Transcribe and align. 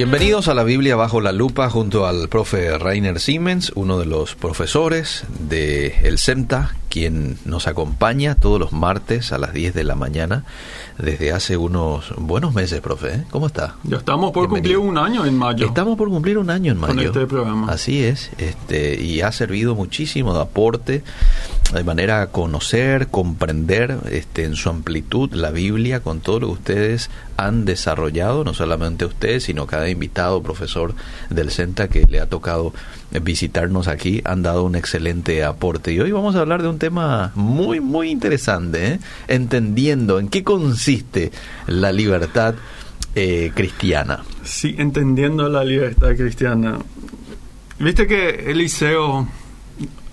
Bienvenidos 0.00 0.48
a 0.48 0.54
la 0.54 0.64
Biblia 0.64 0.96
bajo 0.96 1.20
la 1.20 1.30
lupa 1.30 1.68
junto 1.68 2.06
al 2.06 2.30
profe 2.30 2.78
Rainer 2.78 3.20
Siemens, 3.20 3.70
uno 3.74 3.98
de 3.98 4.06
los 4.06 4.34
profesores 4.34 5.24
de 5.40 5.88
el 6.04 6.18
CEMTA, 6.18 6.74
quien 6.90 7.38
nos 7.44 7.66
acompaña 7.68 8.34
todos 8.34 8.60
los 8.60 8.72
martes 8.72 9.32
a 9.32 9.38
las 9.38 9.54
10 9.54 9.72
de 9.72 9.84
la 9.84 9.94
mañana 9.94 10.44
desde 10.98 11.32
hace 11.32 11.56
unos 11.56 12.12
buenos 12.18 12.52
meses, 12.52 12.80
profe. 12.80 13.14
¿eh? 13.14 13.24
¿Cómo 13.30 13.46
está? 13.46 13.76
Ya 13.84 13.98
estamos 13.98 14.32
por 14.32 14.48
cumplir 14.48 14.76
un 14.76 14.98
año 14.98 15.24
en 15.24 15.38
mayo. 15.38 15.66
Estamos 15.66 15.96
por 15.96 16.08
cumplir 16.08 16.36
un 16.36 16.50
año 16.50 16.72
en 16.72 16.78
mayo. 16.78 16.94
Con 16.94 17.04
este 17.06 17.26
programa. 17.26 17.72
Así 17.72 18.02
es, 18.02 18.30
este, 18.38 19.00
y 19.00 19.20
ha 19.22 19.32
servido 19.32 19.74
muchísimo 19.74 20.34
de 20.34 20.42
aporte 20.42 21.04
de 21.72 21.84
manera 21.84 22.22
a 22.22 22.26
conocer, 22.26 23.06
comprender 23.08 23.98
este, 24.10 24.44
en 24.44 24.56
su 24.56 24.68
amplitud 24.68 25.32
la 25.32 25.50
Biblia 25.52 26.00
con 26.00 26.20
todo 26.20 26.40
lo 26.40 26.46
que 26.48 26.52
ustedes 26.54 27.10
han 27.36 27.64
desarrollado, 27.64 28.42
no 28.44 28.52
solamente 28.52 29.04
ustedes, 29.04 29.44
sino 29.44 29.66
cada 29.66 29.88
invitado, 29.88 30.42
profesor 30.42 30.94
del 31.30 31.50
CENTA 31.50 31.88
que 31.88 32.04
le 32.06 32.20
ha 32.20 32.26
tocado 32.26 32.74
visitarnos 33.18 33.88
aquí, 33.88 34.20
han 34.24 34.42
dado 34.42 34.64
un 34.64 34.76
excelente 34.76 35.42
aporte. 35.42 35.92
Y 35.92 36.00
hoy 36.00 36.12
vamos 36.12 36.36
a 36.36 36.40
hablar 36.40 36.62
de 36.62 36.68
un 36.68 36.78
tema 36.78 37.32
muy, 37.34 37.80
muy 37.80 38.10
interesante, 38.10 38.86
¿eh? 38.86 39.00
entendiendo 39.28 40.18
en 40.20 40.28
qué 40.28 40.44
consiste 40.44 41.32
la 41.66 41.92
libertad 41.92 42.54
eh, 43.14 43.50
cristiana. 43.54 44.22
Sí, 44.44 44.74
entendiendo 44.78 45.48
la 45.48 45.64
libertad 45.64 46.14
cristiana. 46.16 46.78
Viste 47.78 48.06
que 48.06 48.50
Eliseo, 48.50 49.26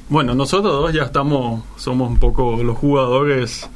bueno, 0.09 0.33
nosotros 0.33 0.73
dos 0.73 0.93
ya 0.93 1.03
estamos, 1.03 1.63
somos 1.75 2.09
un 2.09 2.17
poco 2.17 2.63
los 2.63 2.77
jugadores 2.77 3.69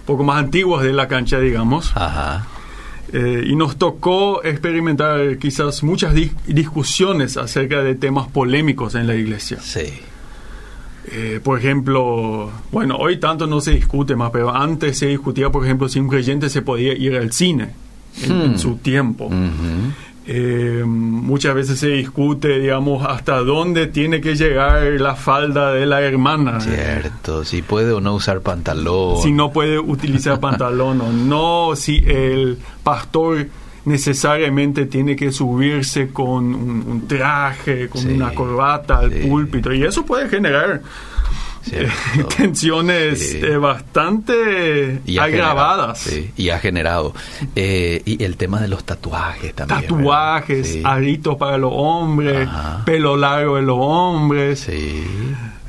un 0.00 0.04
poco 0.06 0.24
más 0.24 0.38
antiguos 0.38 0.82
de 0.82 0.92
la 0.92 1.08
cancha, 1.08 1.38
digamos. 1.38 1.92
Ajá. 1.94 2.46
Eh, 3.12 3.44
y 3.46 3.56
nos 3.56 3.76
tocó 3.76 4.44
experimentar 4.44 5.38
quizás 5.38 5.82
muchas 5.82 6.14
discusiones 6.46 7.36
acerca 7.36 7.82
de 7.82 7.94
temas 7.94 8.28
polémicos 8.28 8.94
en 8.94 9.06
la 9.06 9.14
iglesia. 9.14 9.58
Sí. 9.62 9.86
Eh, 11.10 11.40
por 11.42 11.58
ejemplo, 11.58 12.50
bueno, 12.70 12.96
hoy 12.96 13.16
tanto 13.18 13.46
no 13.46 13.62
se 13.62 13.70
discute 13.70 14.14
más, 14.14 14.30
pero 14.30 14.54
antes 14.54 14.98
se 14.98 15.06
discutía, 15.06 15.48
por 15.50 15.64
ejemplo, 15.64 15.88
si 15.88 16.00
un 16.00 16.08
creyente 16.08 16.50
se 16.50 16.60
podía 16.60 16.92
ir 16.92 17.16
al 17.16 17.32
cine 17.32 17.70
en, 18.22 18.52
Hmm. 18.52 18.58
su 18.58 18.76
tiempo. 18.76 19.30
Eh, 20.30 20.82
muchas 20.84 21.54
veces 21.54 21.78
se 21.78 21.88
discute, 21.88 22.58
digamos, 22.58 23.02
hasta 23.06 23.38
dónde 23.38 23.86
tiene 23.86 24.20
que 24.20 24.34
llegar 24.36 24.82
la 25.00 25.14
falda 25.14 25.72
de 25.72 25.86
la 25.86 26.02
hermana. 26.02 26.60
Cierto, 26.60 27.46
si 27.46 27.62
puede 27.62 27.92
o 27.92 28.00
no 28.02 28.14
usar 28.14 28.42
pantalón. 28.42 29.22
Si 29.22 29.32
no 29.32 29.50
puede 29.52 29.78
utilizar 29.78 30.38
pantalón 30.40 31.00
o 31.00 31.10
no, 31.10 31.74
si 31.76 32.04
el 32.06 32.58
pastor 32.82 33.46
necesariamente 33.86 34.84
tiene 34.84 35.16
que 35.16 35.32
subirse 35.32 36.08
con 36.12 36.54
un, 36.54 36.84
un 36.86 37.08
traje, 37.08 37.88
con 37.88 38.02
Sí, 38.02 38.08
una 38.08 38.34
corbata 38.34 38.98
al 38.98 39.12
sí. 39.12 39.20
púlpito. 39.26 39.72
Y 39.72 39.82
eso 39.82 40.04
puede 40.04 40.28
generar 40.28 40.82
Cierto. 41.62 41.92
eh, 42.16 42.24
tensiones 42.36 43.34
eh, 43.34 43.56
bastante 43.56 45.00
Y 45.06 45.18
agravadas. 45.18 46.04
generado, 46.04 46.26
sí, 46.26 46.30
y 46.36 46.50
ha 46.50 46.58
generado. 46.58 47.14
Eh, 47.56 48.02
y 48.04 48.22
el 48.22 48.36
tema 48.36 48.60
de 48.60 48.68
los 48.68 48.84
tatuajes 48.84 49.54
también. 49.54 49.80
Tatuajes. 49.82 50.68
Sí. 50.72 50.82
aritos 50.84 51.36
para 51.36 51.58
los 51.58 51.72
hombres, 51.74 52.46
Ajá. 52.48 52.84
pelo 52.84 53.16
largo 53.16 53.56
de 53.56 53.62
los 53.62 53.76
hombres. 53.80 54.60
Sí. 54.60 55.04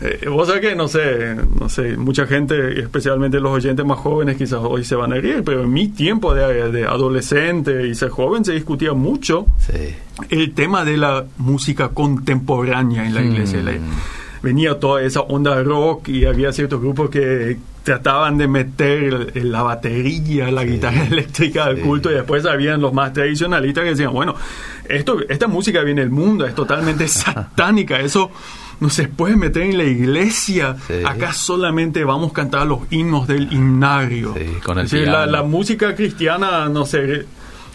Eh, 0.01 0.27
vos 0.29 0.47
sabés 0.47 0.61
que, 0.61 0.75
no 0.75 0.87
sé, 0.87 1.35
no 1.59 1.67
sé, 1.67 1.97
mucha 1.97 2.25
gente, 2.25 2.79
especialmente 2.79 3.37
los 3.41 3.51
oyentes 3.51 3.85
más 3.85 3.99
jóvenes, 3.99 4.37
quizás 4.37 4.59
hoy 4.63 4.85
se 4.85 4.95
van 4.95 5.11
a 5.11 5.15
reír, 5.17 5.43
pero 5.43 5.63
en 5.63 5.73
mi 5.73 5.89
tiempo 5.89 6.33
de, 6.33 6.71
de 6.71 6.85
adolescente 6.85 7.85
y 7.85 7.93
ser 7.95 8.07
joven 8.09 8.45
se 8.45 8.53
discutía 8.53 8.93
mucho 8.93 9.45
Sí. 9.59 9.93
el 10.29 10.53
tema 10.53 10.85
de 10.85 10.95
la 10.95 11.25
música 11.37 11.89
contemporánea 11.89 13.05
en 13.05 13.13
la 13.13 13.21
iglesia. 13.21 13.59
Mm. 13.59 13.65
Venía 14.41 14.79
toda 14.79 15.01
esa 15.01 15.21
onda 15.21 15.61
rock 15.63 16.07
y 16.09 16.25
había 16.25 16.51
ciertos 16.53 16.79
grupos 16.79 17.09
que 17.09 17.57
trataban 17.83 18.37
de 18.37 18.47
meter 18.47 19.35
la 19.45 19.63
batería, 19.63 20.51
la 20.51 20.63
guitarra 20.63 21.03
eléctrica 21.11 21.65
al 21.65 21.77
Sí. 21.77 21.81
culto 21.81 22.11
y 22.11 22.13
después 22.15 22.45
habían 22.45 22.81
los 22.81 22.93
más 22.93 23.13
tradicionalistas 23.13 23.83
que 23.83 23.89
decían, 23.91 24.13
bueno, 24.13 24.35
esto, 24.87 25.17
esta 25.27 25.47
música 25.47 25.81
viene 25.81 26.01
del 26.01 26.09
mundo, 26.11 26.45
es 26.45 26.53
totalmente 26.55 27.07
satánica, 27.09 27.99
eso 27.99 28.31
no 28.79 28.89
se 28.89 29.07
puede 29.09 29.35
meter 29.35 29.63
en 29.63 29.77
la 29.77 29.83
iglesia, 29.83 30.75
Sí. 30.87 30.93
acá 31.05 31.33
solamente 31.33 32.03
vamos 32.05 32.31
a 32.31 32.33
cantar 32.33 32.65
los 32.67 32.79
himnos 32.91 33.27
del 33.27 33.51
himnario. 33.51 34.33
Sí, 34.37 34.45
con 34.63 34.77
el 34.79 34.85
Es 34.85 34.91
decir, 34.91 35.07
la, 35.07 35.25
la 35.25 35.43
música 35.43 35.95
cristiana, 35.95 36.69
no 36.69 36.85
sé, 36.85 37.25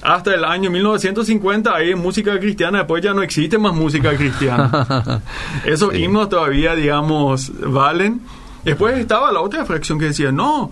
hasta 0.04 0.34
el 0.34 0.44
año 0.44 0.70
1950 0.70 1.74
hay 1.74 1.94
música 1.94 2.38
cristiana, 2.38 2.78
después 2.78 3.02
ya 3.02 3.14
no 3.14 3.22
existe 3.22 3.58
más 3.58 3.74
música 3.74 4.14
cristiana. 4.16 5.22
Esos 5.64 5.92
Sí. 5.92 6.02
himnos 6.04 6.28
todavía, 6.28 6.74
digamos, 6.74 7.50
valen. 7.60 8.20
Después 8.64 8.98
estaba 8.98 9.32
la 9.32 9.40
otra 9.40 9.64
fracción 9.64 9.98
que 9.98 10.06
decía, 10.06 10.30
no, 10.32 10.70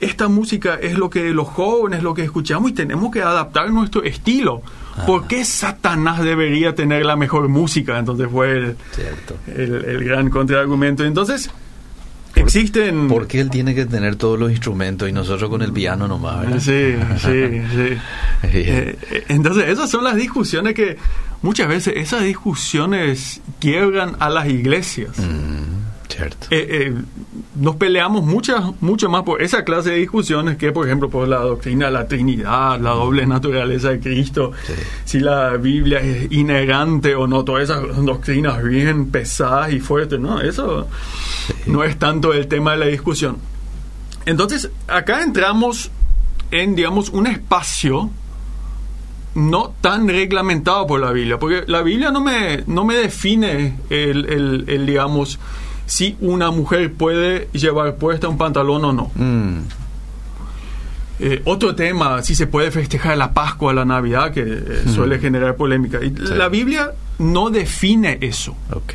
esta 0.00 0.28
música 0.28 0.74
es 0.80 0.98
lo 0.98 1.08
que 1.10 1.30
los 1.32 1.48
jóvenes, 1.48 2.02
lo 2.02 2.12
que 2.14 2.22
escuchamos 2.24 2.70
y 2.70 2.74
tenemos 2.74 3.12
que 3.12 3.22
adaptar 3.22 3.70
nuestro 3.70 4.02
estilo. 4.02 4.62
¿Por 5.06 5.26
qué 5.26 5.44
Satanás 5.44 6.22
debería 6.22 6.74
tener 6.74 7.06
la 7.06 7.16
mejor 7.16 7.48
música? 7.48 7.98
Entonces 7.98 8.28
fue 8.30 8.52
el, 8.52 8.76
Cierto. 8.90 9.36
el- 9.54 9.84
el 9.86 10.04
gran 10.04 10.28
contraargumento. 10.28 11.04
Entonces, 11.04 11.50
existen... 12.42 13.08
¿Por 13.08 13.26
qué 13.26 13.40
él 13.40 13.50
tiene 13.50 13.74
que 13.74 13.86
tener 13.86 14.16
todos 14.16 14.38
los 14.38 14.50
instrumentos 14.50 15.08
y 15.08 15.12
nosotros 15.12 15.48
con 15.50 15.62
el 15.62 15.72
piano 15.72 16.08
nomás? 16.08 16.40
¿verdad? 16.40 16.60
Sí, 16.60 16.94
sí, 17.18 17.62
sí. 17.74 17.98
Eh, 18.44 18.98
eh, 19.10 19.24
entonces, 19.28 19.68
esas 19.68 19.90
son 19.90 20.04
las 20.04 20.16
discusiones 20.16 20.74
que 20.74 20.96
muchas 21.42 21.68
veces, 21.68 21.94
esas 21.96 22.22
discusiones 22.22 23.40
quiebran 23.60 24.16
a 24.18 24.30
las 24.30 24.48
iglesias. 24.48 25.18
Mm, 25.18 26.08
cierto. 26.08 26.46
Eh, 26.50 26.66
eh, 26.70 26.94
nos 27.54 27.76
peleamos 27.76 28.24
muchas, 28.24 28.62
mucho 28.80 29.08
más 29.10 29.24
por 29.24 29.42
esa 29.42 29.62
clase 29.64 29.90
de 29.90 29.96
discusiones 29.96 30.56
que, 30.56 30.72
por 30.72 30.86
ejemplo, 30.86 31.10
por 31.10 31.28
la 31.28 31.38
doctrina 31.38 31.86
de 31.86 31.92
la 31.92 32.06
Trinidad, 32.08 32.80
la 32.80 32.90
doble 32.90 33.26
naturaleza 33.26 33.90
de 33.90 34.00
Cristo, 34.00 34.52
Sí. 34.66 34.72
si 35.04 35.20
la 35.20 35.50
Biblia 35.58 36.00
es 36.00 36.32
inerrante 36.32 37.14
o 37.14 37.26
no, 37.26 37.44
todas 37.44 37.64
esas 37.64 37.82
doctrinas 38.04 38.62
bien 38.62 39.10
pesadas 39.10 39.72
y 39.72 39.80
fuertes, 39.80 40.18
¿no? 40.18 40.40
Eso 40.40 40.88
no 41.66 41.84
es 41.84 41.98
tanto 41.98 42.32
el 42.32 42.46
tema 42.48 42.72
de 42.72 42.78
la 42.78 42.86
discusión. 42.86 43.36
Entonces, 44.24 44.70
acá 44.88 45.22
entramos 45.22 45.90
en, 46.50 46.74
digamos, 46.74 47.10
un 47.10 47.26
espacio 47.26 48.10
no 49.34 49.72
tan 49.80 50.08
reglamentado 50.08 50.86
por 50.86 51.00
la 51.00 51.10
Biblia, 51.10 51.38
porque 51.38 51.64
la 51.66 51.82
Biblia 51.82 52.10
no 52.10 52.20
me, 52.20 52.64
no 52.66 52.84
me 52.84 52.94
define 52.96 53.78
el, 53.88 54.26
el- 54.26 54.64
el, 54.68 54.86
digamos, 54.86 55.38
si 55.94 56.16
una 56.22 56.50
mujer 56.50 56.90
puede 56.94 57.48
llevar 57.52 57.96
puesta 57.96 58.26
un 58.28 58.38
pantalón 58.38 58.82
o 58.86 58.92
no. 58.94 59.10
Mm, 59.14 59.58
Eh, 61.24 61.40
otro 61.44 61.74
tema, 61.76 62.22
si 62.22 62.34
se 62.34 62.46
puede 62.48 62.70
festejar 62.70 63.16
la 63.16 63.32
Pascua, 63.32 63.72
la 63.74 63.84
Navidad, 63.84 64.32
que 64.32 64.40
eh, 64.42 64.82
suele 64.92 65.18
generar 65.20 65.54
polémica. 65.56 65.98
Y 66.02 66.10
La 66.10 66.48
Biblia 66.48 66.92
no 67.18 67.50
define 67.50 68.18
eso. 68.22 68.56
ok. 68.72 68.94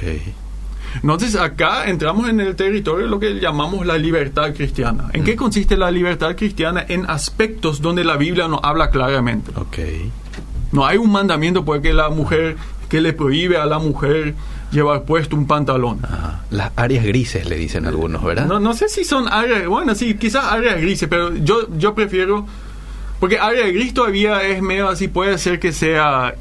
Entonces 1.03 1.36
acá 1.36 1.86
entramos 1.88 2.28
en 2.28 2.40
el 2.40 2.56
territorio 2.56 3.06
de 3.06 3.12
lo 3.12 3.19
que 3.19 3.40
llamamos 3.40 3.86
la 3.86 3.97
libertad 3.97 4.53
cristiana. 4.56 5.09
¿En 5.13 5.24
qué 5.24 5.36
consiste 5.36 5.78
la 5.78 5.91
libertad 5.91 6.36
cristiana? 6.36 6.84
En 6.88 7.06
aspectos 7.09 7.81
donde 7.81 8.03
la 8.03 8.18
Biblia 8.18 8.47
no 8.47 8.59
habla 8.63 8.90
claramente. 8.90 9.52
Ok. 9.56 9.78
No 10.72 10.86
hay 10.86 10.97
un 10.97 11.12
mandamiento 11.12 11.63
porque 11.63 11.94
la 11.94 12.09
mujer 12.09 12.57
que 12.90 13.00
le 13.00 13.13
prohíbe 13.13 13.57
a 13.57 13.66
la 13.68 13.80
mujer 13.80 14.34
llevar 14.72 15.03
puesto 15.03 15.35
un 15.35 15.47
pantalón. 15.47 16.00
Ajá. 16.03 16.41
Las 16.50 16.72
áreas 16.75 17.05
grises 17.05 17.47
le 17.47 17.55
dicen 17.55 17.85
algunos, 17.85 18.23
¿verdad? 18.23 18.45
No, 18.45 18.59
no 18.59 18.73
sé 18.73 18.89
si 18.89 19.03
son 19.03 19.28
áreas, 19.28 19.67
bueno, 19.67 19.95
sí, 19.95 20.16
quizás 20.16 20.45
áreas 20.45 20.79
grises, 20.81 21.07
pero 21.09 21.35
yo, 21.35 21.67
yo 21.78 21.94
prefiero, 21.94 22.45
porque 23.19 23.39
área 23.39 23.67
gris 23.67 23.94
todavía 23.94 24.41
es 24.44 24.61
medio 24.61 24.89
así, 24.89 25.07
puede 25.07 25.38
ser 25.38 25.59
que 25.59 25.71
sea 25.71 26.36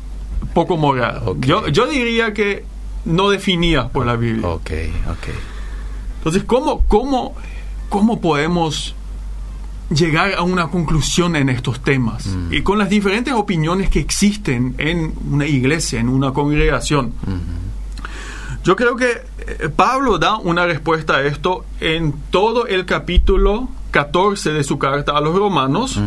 poco 0.55 0.77
moral. 0.77 1.23
Ok. 1.25 1.45
Yo, 1.47 1.69
yo 1.69 1.87
diría 1.87 2.33
que 2.33 2.65
no 3.05 3.31
definida 3.31 3.89
por 3.89 4.07
la 4.07 4.17
Biblia. 4.17 4.49
Ok, 4.49 4.71
ok. 5.09 5.29
Entonces, 6.19 6.45
¿cómo, 6.45 6.83
cómo, 6.89 7.35
¿cómo 7.89 8.21
podemos 8.21 8.95
llegar 9.91 10.35
a 10.35 10.43
una 10.43 10.69
conclusión 10.69 11.37
en 11.37 11.49
estos 11.49 11.81
temas? 11.81 12.29
Y 12.51 12.63
con 12.63 12.79
las 12.79 12.91
diferentes 12.91 13.33
opiniones 13.33 13.89
que 13.91 14.01
existen 14.01 14.75
en 14.79 15.15
una 15.31 15.47
iglesia, 15.47 16.01
en 16.01 16.09
una 16.09 16.33
congregación. 16.33 17.13
Yo 18.67 18.75
creo 18.75 18.97
que 18.97 19.23
eh, 19.47 19.69
Pablo 19.69 20.19
da 20.19 20.39
una 20.39 20.67
respuesta 20.67 21.19
a 21.19 21.23
esto 21.23 21.65
en 21.79 22.13
todo 22.33 22.67
el 22.67 22.85
capítulo 22.85 23.69
14 23.93 24.53
de 24.53 24.65
su 24.65 24.77
carta 24.77 25.17
a 25.17 25.21
los 25.21 25.37
romanos, 25.37 26.01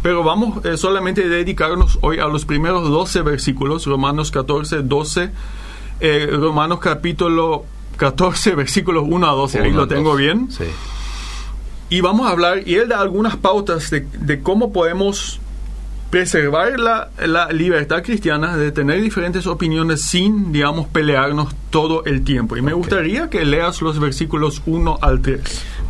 pero 0.00 0.22
vamos 0.22 0.64
eh, 0.64 0.76
solamente 0.76 1.24
a 1.24 1.26
dedicarnos 1.26 1.98
hoy 2.02 2.20
a 2.20 2.26
los 2.26 2.44
primeros 2.44 2.88
12 2.88 3.22
versículos, 3.22 3.86
Romanos 3.86 4.30
14, 4.30 4.82
12, 4.82 5.30
eh, 5.98 6.28
Romanos 6.30 6.78
capítulo 6.78 7.64
14, 7.96 8.54
versículos 8.54 9.02
1 9.08 9.26
a 9.28 9.32
12, 9.32 9.58
ahí 9.58 9.72
lo 9.72 9.88
tengo 9.88 10.14
bien. 10.14 10.48
Y 11.90 12.00
vamos 12.00 12.28
a 12.28 12.30
hablar, 12.30 12.62
y 12.64 12.76
él 12.76 12.90
da 12.90 13.00
algunas 13.00 13.36
pautas 13.36 13.90
de, 13.90 14.02
de 14.02 14.40
cómo 14.40 14.72
podemos 14.72 15.40
preservar 16.14 16.78
la, 16.78 17.10
la 17.26 17.50
libertad 17.50 18.04
cristiana 18.04 18.56
de 18.56 18.70
tener 18.70 19.02
diferentes 19.02 19.48
opiniones 19.48 20.02
sin, 20.02 20.52
digamos, 20.52 20.86
pelearnos 20.86 21.52
todo 21.70 22.04
el 22.04 22.22
tiempo. 22.22 22.56
Y 22.56 22.62
me 22.62 22.72
gustaría 22.72 23.28
que 23.28 23.44
leas 23.44 23.82
los 23.82 23.98
versículos 23.98 24.62
1 24.64 25.00
al 25.02 25.22
3. 25.22 25.40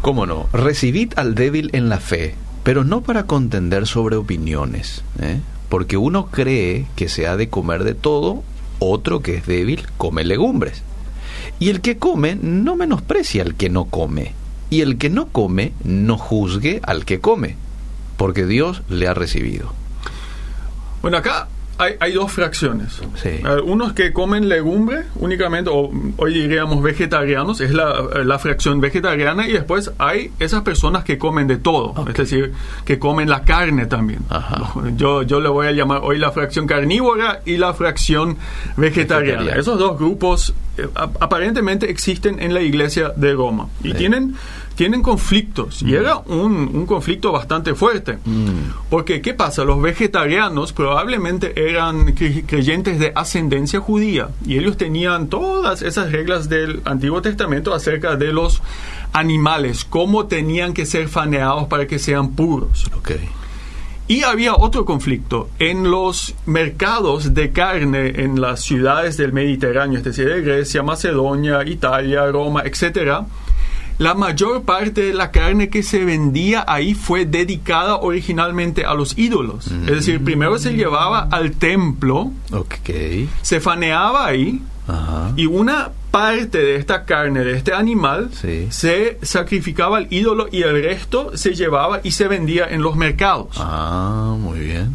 ¿Cómo 0.01 0.25
no? 0.25 0.49
Recibid 0.51 1.13
al 1.17 1.35
débil 1.35 1.69
en 1.75 1.91
la 1.91 1.99
fe, 1.99 2.37
pero 2.63 2.85
no 2.85 3.03
para 3.03 3.25
contender 3.25 3.87
sobre 3.87 4.17
opiniones, 4.17 5.05
¿eh? 5.21 5.41
porque 5.69 5.99
uno 5.99 6.29
cree 6.31 6.87
que 6.97 7.11
se 7.11 7.27
ha 7.27 7.37
de 7.37 7.51
comer 7.51 7.85
de 7.85 7.93
todo, 7.93 8.43
otro 8.79 9.21
que 9.21 9.35
es 9.35 9.47
débil 9.47 9.87
come 9.99 10.25
legumbres. 10.25 10.85
Y 11.59 11.69
el 11.69 11.83
que 11.83 11.99
come 11.99 12.35
no 12.35 12.77
menosprecia 12.77 13.43
al 13.43 13.57
que 13.57 13.69
no 13.69 13.85
come, 13.85 14.33
y 14.71 14.81
el 14.81 14.97
que 14.97 15.11
no 15.11 15.27
come 15.27 15.75
no 15.85 16.17
juzgue 16.17 16.81
al 16.83 17.05
que 17.05 17.21
come, 17.21 17.57
porque 18.17 18.47
Dios 18.47 18.81
le 18.89 19.07
ha 19.07 19.13
recibido. 19.13 19.84
Bueno, 21.05 21.19
acá 21.19 21.49
hay, 21.77 21.95
hay 21.99 22.13
dos 22.13 22.31
fracciones. 22.31 23.01
Sí. 23.21 23.41
Unos 23.65 23.95
que 23.95 24.13
comen 24.13 24.49
legumbre 24.49 25.03
únicamente, 25.17 25.71
o 25.73 25.91
hoy 26.19 26.33
diríamos 26.35 26.81
vegetarianos, 26.83 27.61
es 27.61 27.73
la, 27.73 27.93
la 28.25 28.39
fracción 28.39 28.81
vegetariana, 28.81 29.47
y 29.49 29.53
después 29.53 29.91
hay 29.99 30.31
esas 30.39 30.63
personas 30.63 31.03
que 31.05 31.19
comen 31.19 31.47
de 31.49 31.57
todo, 31.57 31.93
es 32.09 32.15
decir, 32.15 32.53
que 32.85 32.99
comen 33.01 33.29
la 33.29 33.43
carne 33.43 33.87
también. 33.87 34.21
Ajá. 34.31 34.73
Yo, 34.97 35.23
yo 35.23 35.41
le 35.41 35.49
voy 35.49 35.67
a 35.67 35.73
llamar 35.73 36.01
hoy 36.05 36.19
la 36.19 36.31
fracción 36.31 36.67
carnívora 36.69 37.41
y 37.45 37.57
la 37.57 37.75
fracción 37.75 38.39
vegetariana. 38.77 39.39
Vegetariana. 39.41 39.61
Esos 39.61 39.79
dos 39.79 39.99
grupos 39.99 40.55
eh, 40.79 40.87
ap- 40.95 41.21
aparentemente 41.23 41.91
existen 41.91 42.41
en 42.41 42.55
la 42.55 42.61
iglesia 42.63 43.13
de 43.17 43.33
Roma 43.35 43.69
y 43.83 43.89
Sí. 43.91 43.95
tienen, 43.99 44.37
tienen 44.75 45.03
conflictos. 45.03 45.83
Y 45.83 45.95
era 45.95 46.17
un, 46.19 46.71
un 46.75 46.87
conflicto 46.87 47.33
bastante 47.33 47.75
fuerte. 47.75 48.19
Mm. 48.25 48.89
Porque, 48.91 49.21
¿qué 49.21 49.35
pasa? 49.35 49.65
Los 49.65 49.81
vegetarianos 49.81 50.73
probablemente 50.73 51.53
eran 51.69 52.07
cre- 52.15 52.45
creyentes 52.47 52.99
de 52.99 53.13
ascendencia 53.15 53.81
judía 53.81 54.29
y 54.47 54.59
ellos 54.59 54.77
tenían 54.77 55.29
todas 55.29 55.83
esas 55.83 56.11
reglas 56.13 56.49
del 56.49 56.81
Antiguo 56.85 57.23
Testamento 57.23 57.73
acerca 57.75 58.17
de 58.17 58.33
los 58.33 58.63
animales, 59.13 59.85
cómo 59.85 60.27
tenían 60.27 60.75
que 60.75 60.87
ser 60.87 61.09
faneados 61.09 61.69
para 61.69 61.87
que 61.87 61.99
sean 61.99 62.33
puros. 62.33 62.91
Y 64.07 64.23
había 64.23 64.55
otro 64.55 64.85
conflicto. 64.85 65.49
En 65.59 65.91
los 65.91 66.35
mercados 66.45 67.33
de 67.33 67.53
carne 67.53 68.21
en 68.23 68.39
las 68.39 68.61
ciudades 68.63 69.17
del 69.17 69.33
Mediterráneo, 69.33 69.97
es 69.99 70.05
decir, 70.05 70.29
de 70.29 70.43
Grecia, 70.43 70.83
Macedonia, 70.83 71.65
Italia, 71.65 72.27
Roma, 72.31 72.63
etcétera, 72.67 73.25
la 73.99 74.15
mayor 74.15 74.63
parte 74.65 75.03
de 75.03 75.15
la 75.15 75.31
carne 75.31 75.69
que 75.69 75.83
se 75.83 76.05
vendía 76.05 76.65
ahí 76.67 76.95
fue 76.95 77.27
dedicada 77.27 77.97
originalmente 77.97 78.85
a 78.85 78.95
los 78.95 79.17
ídolos. 79.19 79.67
Es 79.69 79.87
decir, 79.87 80.23
primero 80.25 80.59
se 80.59 80.75
llevaba 80.75 81.29
al 81.31 81.53
templo, 81.53 82.33
se 83.43 83.61
faneaba 83.61 84.27
ahí, 84.27 84.61
Ajá. 84.87 85.33
y 85.37 85.47
una 85.47 85.91
parte 86.11 86.59
de 86.59 86.77
esta 86.77 87.05
carne, 87.05 87.41
de 87.45 87.57
este 87.57 87.73
animal, 87.73 88.31
Sí. 88.33 88.67
se 88.71 89.19
sacrificaba 89.23 89.97
al 89.99 90.07
ídolo 90.11 90.47
y 90.53 90.63
el 90.63 90.83
resto 90.83 91.37
se 91.37 91.55
llevaba 91.55 92.01
y 92.05 92.13
se 92.13 92.29
vendía 92.29 92.67
en 92.69 92.83
los 92.83 92.95
mercados. 92.97 93.49
Ah, 93.59 94.37
muy 94.39 94.61
bien. 94.61 94.95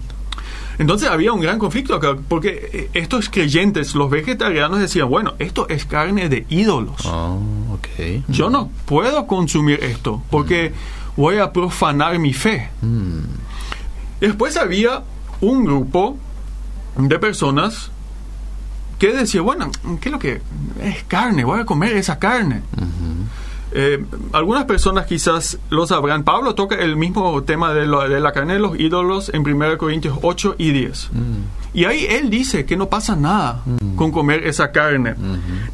Entonces 0.80 1.10
había 1.10 1.34
un 1.34 1.42
gran 1.42 1.60
conflicto 1.60 1.94
acá, 1.94 2.18
porque 2.28 2.70
eh, 2.72 2.90
estos 2.94 3.30
creyentes, 3.30 3.94
los 3.96 4.10
vegetarianos, 4.10 4.80
decían, 4.80 5.10
bueno, 5.10 5.34
esto 5.38 5.68
es 5.68 5.86
carne 5.86 6.30
de 6.30 6.46
ídolos. 6.50 7.02
Ah, 7.06 7.36
ok. 7.72 8.24
Yo 8.30 8.50
no 8.50 8.72
puedo 8.86 9.28
consumir 9.28 9.84
esto, 9.84 10.24
porque 10.31 10.74
voy 11.18 11.38
a 11.38 11.52
profanar 11.52 12.18
mi 12.18 12.34
fe. 12.34 12.70
Mm. 12.81 13.20
Después 14.22 14.56
había 14.56 15.04
un 15.42 15.66
grupo 15.66 16.18
de 16.98 17.20
personas 17.20 17.92
que 18.98 19.14
decía, 19.14 19.42
bueno, 19.42 19.72
¿qué 20.00 20.10
es 20.10 20.12
lo 20.14 20.20
que 20.20 20.42
es 20.81 21.04
carne? 21.04 21.44
Voy 21.44 21.60
a 21.60 21.66
comer 21.66 21.96
esa 21.98 22.20
carne. 22.20 22.62
Eh, 23.71 24.04
algunas 24.33 24.66
personas 24.66 25.06
quizás 25.06 25.60
lo 25.69 25.86
sabrán. 25.86 26.24
Pablo 26.24 26.56
toca 26.56 26.75
el 26.75 26.95
mismo 26.95 27.44
tema 27.44 27.71
de, 27.74 27.86
lo- 27.86 28.07
de 28.10 28.19
la 28.19 28.31
carne 28.31 28.54
de 28.54 28.60
los 28.60 28.80
ídolos 28.80 29.30
en 29.33 29.48
1 29.48 29.77
Corintios 29.77 30.18
8 30.24 30.56
y 30.57 30.71
10. 30.71 31.10
Y 31.71 31.86
ahí 31.86 32.07
él 32.10 32.31
dice 32.31 32.66
que 32.66 32.75
no 32.75 32.89
pasa 32.89 33.16
nada 33.16 33.62
con 33.95 34.12
comer 34.12 34.48
esa 34.48 34.71
carne. 34.71 35.13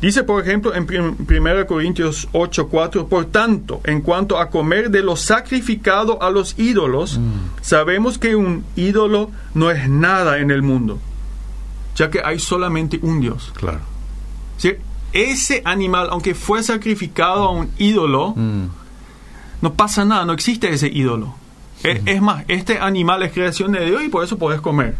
Dice, 0.01 0.23
por 0.23 0.43
ejemplo, 0.43 0.75
en 0.75 0.85
prim- 0.85 1.15
1 1.25 1.65
Corintios 1.67 2.27
8, 2.33 2.67
4, 2.67 3.07
por 3.07 3.25
tanto, 3.27 3.79
en 3.85 4.01
cuanto 4.01 4.37
a 4.39 4.49
comer 4.49 4.89
de 4.91 5.01
lo 5.01 5.15
sacrificado 5.15 6.21
a 6.21 6.29
los 6.31 6.59
ídolos, 6.59 7.19
sabemos 7.61 8.17
que 8.17 8.35
un 8.35 8.65
ídolo 8.75 9.31
no 9.53 9.71
es 9.71 9.87
nada 9.89 10.39
en 10.39 10.51
el 10.51 10.61
mundo, 10.61 10.99
ya 11.95 12.09
que 12.09 12.19
hay 12.23 12.39
solamente 12.39 12.99
un 13.01 13.21
Dios. 13.21 13.53
Claro. 13.55 13.79
¿Sí? 14.57 14.73
Ese 15.15 15.61
animal, 15.65 16.09
aunque 16.11 16.35
fue 16.35 16.61
sacrificado 16.61 17.43
a 17.45 17.51
un 17.51 17.71
ídolo, 17.77 18.33
Mm. 18.35 18.65
no 19.61 19.73
pasa 19.73 20.03
nada, 20.05 20.25
no 20.25 20.33
existe 20.33 20.69
ese 20.69 20.87
ídolo. 20.87 21.33
E- 21.83 22.01
Es 22.05 22.21
más, 22.21 22.43
este 22.47 22.79
animal 22.79 23.23
es 23.23 23.31
creación 23.31 23.71
de 23.71 23.85
Dios 23.85 24.03
y 24.03 24.09
por 24.09 24.23
eso 24.23 24.37
podés 24.37 24.59
comer. 24.61 24.95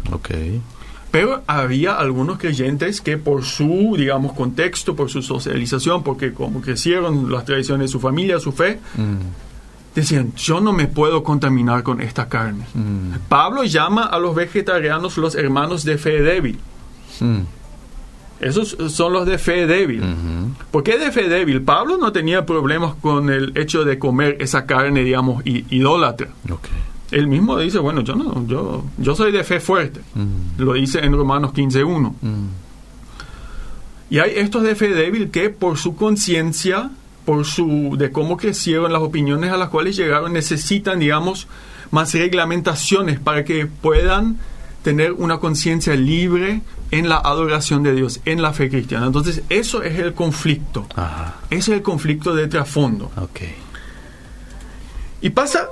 Pero 1.10 1.42
había 1.46 1.94
algunos 1.94 2.38
creyentes 2.38 3.00
que 3.00 3.16
por 3.16 3.44
su, 3.44 3.94
digamos, 3.96 4.32
contexto, 4.34 4.94
por 4.96 5.08
su 5.10 5.22
socialización, 5.22 6.02
porque 6.02 6.32
como 6.32 6.60
crecieron 6.60 7.30
las 7.30 7.44
tradiciones 7.44 7.84
de 7.84 7.92
su 7.92 8.00
familia, 8.00 8.38
su 8.40 8.52
fe, 8.52 8.80
Mm. 8.96 9.94
decían, 9.94 10.32
yo 10.36 10.60
no 10.60 10.72
me 10.72 10.86
puedo 10.88 11.22
contaminar 11.24 11.82
con 11.82 12.00
esta 12.00 12.28
carne. 12.28 12.64
Mm. 12.74 13.28
Pablo 13.28 13.64
llama 13.64 14.02
a 14.04 14.18
los 14.18 14.34
vegetarianos 14.34 15.16
los 15.16 15.34
hermanos 15.34 15.84
de 15.84 15.96
fe 15.98 16.20
débil. 16.22 16.58
Esos 18.40 18.76
son 18.92 19.12
los 19.12 19.26
de 19.26 19.38
fe 19.38 19.66
débil. 19.66 20.02
Ujú. 20.02 20.54
¿Por 20.70 20.82
qué 20.82 20.98
de 20.98 21.10
fe 21.10 21.28
débil? 21.28 21.62
Pablo 21.62 21.96
no 21.96 22.12
tenía 22.12 22.44
problemas 22.44 22.94
con 22.96 23.30
el 23.30 23.56
hecho 23.56 23.84
de 23.84 23.98
comer 23.98 24.36
esa 24.40 24.66
carne, 24.66 25.02
digamos, 25.02 25.42
idólatra. 25.44 26.28
Ok. 26.50 26.68
Él 27.10 27.28
mismo 27.28 27.58
dice, 27.58 27.78
bueno, 27.78 28.00
yo 28.00 28.16
no, 28.16 28.46
yo, 28.46 28.84
yo 28.98 29.14
soy 29.14 29.32
de 29.32 29.44
fe 29.44 29.60
fuerte. 29.60 30.00
Mm. 30.14 30.62
Lo 30.62 30.72
dice 30.74 30.98
en 30.98 31.12
Romanos 31.12 31.52
15.1. 31.52 32.14
Mm. 32.20 32.46
Y 34.10 34.18
hay 34.18 34.32
estos 34.36 34.62
de 34.62 34.74
fe 34.74 34.88
débil 34.88 35.30
que 35.30 35.50
por 35.50 35.78
su 35.78 35.96
conciencia, 35.96 36.90
por 37.24 37.44
su 37.44 37.96
de 37.96 38.10
cómo 38.10 38.36
crecieron 38.36 38.92
las 38.92 39.02
opiniones 39.02 39.50
a 39.50 39.56
las 39.56 39.68
cuales 39.68 39.96
llegaron, 39.96 40.32
necesitan, 40.32 40.98
digamos, 40.98 41.46
más 41.90 42.12
reglamentaciones 42.12 43.18
para 43.20 43.44
que 43.44 43.66
puedan 43.66 44.38
tener 44.86 45.10
una 45.10 45.38
conciencia 45.38 45.96
libre 45.96 46.60
en 46.92 47.08
la 47.08 47.16
adoración 47.16 47.82
de 47.82 47.92
Dios, 47.92 48.20
en 48.24 48.40
la 48.40 48.52
fe 48.52 48.70
cristiana. 48.70 49.06
Entonces, 49.06 49.42
eso 49.48 49.82
es 49.82 49.98
el 49.98 50.14
conflicto. 50.14 50.86
Ajá. 50.94 51.34
Ese 51.50 51.72
es 51.72 51.78
el 51.78 51.82
conflicto 51.82 52.36
de 52.36 52.46
trasfondo. 52.46 53.10
Y 55.20 55.30
pasa, 55.30 55.66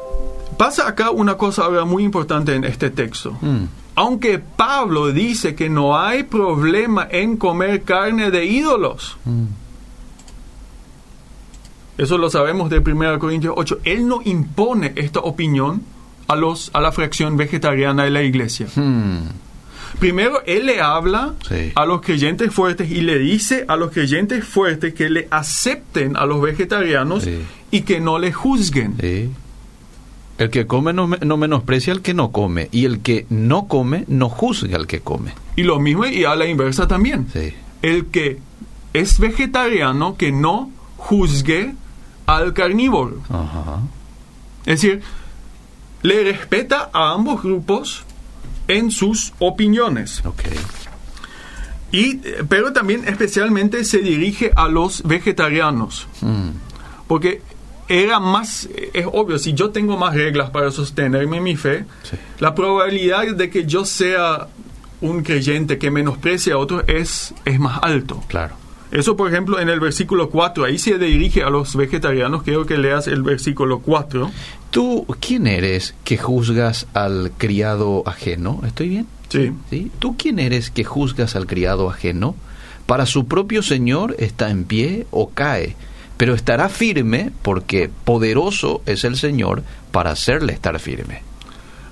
pasa 0.58 0.88
acá 0.88 1.12
una 1.12 1.36
cosa 1.36 1.62
ahora 1.62 1.84
muy 1.84 2.02
importante 2.02 2.56
en 2.56 2.64
este 2.64 2.90
texto. 2.90 3.38
Mm. 3.40 3.66
Aunque 3.94 4.40
Pablo 4.40 5.12
dice 5.12 5.54
que 5.54 5.68
no 5.68 5.96
hay 5.96 6.24
problema 6.24 7.06
en 7.08 7.36
comer 7.36 7.84
carne 7.84 8.32
de 8.32 8.44
ídolos, 8.46 9.16
Mm. 9.24 9.44
eso 11.98 12.18
lo 12.18 12.30
sabemos 12.30 12.68
de 12.68 12.80
1 12.80 13.20
Corintios 13.20 13.54
8, 13.56 13.78
él 13.84 14.08
no 14.08 14.22
impone 14.24 14.92
esta 14.96 15.20
opinión 15.20 15.93
a, 16.28 16.36
los, 16.36 16.70
a 16.74 16.80
la 16.80 16.92
fracción 16.92 17.36
vegetariana 17.36 18.04
de 18.04 18.10
la 18.10 18.22
iglesia. 18.22 18.66
Mm. 18.74 19.28
Primero, 19.98 20.42
él 20.46 20.66
le 20.66 20.80
habla 20.80 21.34
Sí. 21.48 21.70
a 21.74 21.84
los 21.86 22.00
creyentes 22.00 22.52
fuertes 22.52 22.90
y 22.90 23.00
le 23.00 23.18
dice 23.18 23.64
a 23.68 23.76
los 23.76 23.92
creyentes 23.92 24.44
fuertes 24.44 24.92
que 24.94 25.08
le 25.08 25.28
acepten 25.30 26.16
a 26.16 26.26
los 26.26 26.40
vegetarianos 26.42 27.22
Sí. 27.24 27.38
y 27.70 27.82
que 27.82 28.00
no 28.00 28.18
le 28.18 28.32
juzguen. 28.32 28.96
Sí. 29.00 29.30
El 30.36 30.50
que 30.50 30.66
come 30.66 30.92
no, 30.92 31.06
no 31.06 31.36
menosprecia 31.36 31.92
al 31.92 32.02
que 32.02 32.12
no 32.12 32.32
come. 32.32 32.68
Y 32.72 32.86
el 32.86 33.00
que 33.00 33.24
no 33.30 33.68
come 33.68 34.04
no 34.08 34.28
juzga 34.28 34.76
al 34.76 34.88
que 34.88 34.98
come. 35.00 35.32
Y 35.54 35.62
lo 35.62 35.78
mismo 35.78 36.06
y 36.06 36.24
a 36.24 36.34
la 36.34 36.46
inversa 36.46 36.88
también. 36.88 37.28
El 37.82 38.06
que 38.06 38.38
es 38.94 39.20
vegetariano 39.20 40.16
que 40.16 40.32
no 40.32 40.72
juzgue 40.96 41.72
al 42.26 42.52
carnívoro. 42.52 43.18
Ajá. 43.28 43.78
Es 44.66 44.80
decir, 44.80 45.02
le 46.04 46.22
respeta 46.22 46.90
a 46.92 47.12
ambos 47.12 47.42
grupos 47.42 48.04
en 48.68 48.90
sus 48.90 49.32
opiniones. 49.38 50.22
Ok. 50.24 50.42
Y, 51.92 52.16
eh, 52.24 52.44
pero 52.48 52.72
también 52.74 53.08
especialmente 53.08 53.84
se 53.84 53.98
dirige 53.98 54.52
a 54.54 54.68
los 54.68 55.02
vegetarianos. 55.04 56.06
Mm. 56.20 56.48
Porque 57.06 57.40
era 57.88 58.20
más, 58.20 58.66
eh, 58.74 58.90
es 58.92 59.06
obvio, 59.10 59.38
si 59.38 59.54
yo 59.54 59.70
tengo 59.70 59.96
más 59.96 60.14
reglas 60.14 60.50
para 60.50 60.70
sostenerme 60.70 61.38
en 61.38 61.42
mi 61.42 61.56
fe, 61.56 61.86
Sí. 62.02 62.16
la 62.38 62.54
probabilidad 62.54 63.26
de 63.34 63.48
que 63.48 63.64
yo 63.64 63.84
sea 63.86 64.48
un 65.00 65.22
creyente 65.22 65.78
que 65.78 65.90
menosprecie 65.90 66.52
a 66.52 66.58
otros 66.58 66.84
es, 66.86 67.32
es 67.46 67.58
más 67.58 67.78
alto. 67.82 68.22
Claro. 68.28 68.56
Eso, 68.90 69.16
por 69.16 69.28
ejemplo, 69.30 69.58
en 69.58 69.68
el 69.70 69.80
versículo 69.80 70.30
4, 70.30 70.64
ahí 70.64 70.78
se 70.78 70.98
dirige 70.98 71.42
a 71.42 71.50
los 71.50 71.74
vegetarianos, 71.74 72.42
quiero 72.42 72.64
que 72.66 72.76
leas 72.78 73.06
el 73.08 73.22
versículo 73.22 73.80
4. 73.80 74.30
¿Tú 74.74 75.06
quién 75.20 75.46
eres 75.46 75.94
que 76.02 76.16
juzgas 76.18 76.88
al 76.94 77.30
criado 77.38 78.02
ajeno? 78.06 78.60
¿Estoy 78.66 78.88
bien? 78.88 79.06
Sí. 79.28 79.52
¿Sí? 79.70 79.92
¿Tú 80.00 80.16
quién 80.18 80.40
eres 80.40 80.70
que 80.72 80.82
juzgas 80.82 81.36
al 81.36 81.46
criado 81.46 81.88
ajeno? 81.88 82.34
Para 82.84 83.06
su 83.06 83.26
propio 83.28 83.62
Señor 83.62 84.16
está 84.18 84.50
en 84.50 84.64
pie 84.64 85.06
o 85.12 85.30
cae, 85.30 85.76
pero 86.16 86.34
estará 86.34 86.68
firme 86.68 87.30
porque 87.42 87.88
poderoso 88.04 88.82
es 88.84 89.04
el 89.04 89.16
Señor 89.16 89.62
para 89.92 90.10
hacerle 90.10 90.54
estar 90.54 90.76
firme. 90.80 91.22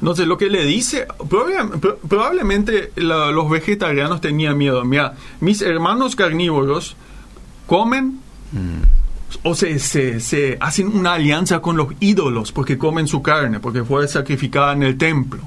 Entonces, 0.01 0.27
lo 0.27 0.37
que 0.37 0.51
le 0.51 0.65
dice, 0.65 1.07
probable- 1.31 1.79
pro- 1.79 1.99
probablemente 1.99 2.91
la- 2.97 3.31
los 3.31 3.49
vegetarianos 3.49 4.21
tenían 4.21 4.59
miedo. 4.59 4.85
Mira, 4.85 5.15
mis 5.39 5.63
hermanos 5.63 6.17
carnívoros 6.17 6.97
comen 7.69 8.19
o 9.43 9.55
se, 9.55 9.79
se, 9.79 10.21
se 10.21 10.57
hacen 10.61 10.89
una 10.89 11.15
alianza 11.15 11.61
con 11.61 11.77
los 11.77 11.89
ídolos 12.01 12.53
porque 12.53 12.79
comen 12.79 13.07
su 13.07 13.23
carne, 13.23 13.61
porque 13.61 13.85
fue 13.85 14.07
sacrificada 14.09 14.73
en 14.73 14.83
el 14.83 14.97
templo. 14.99 15.41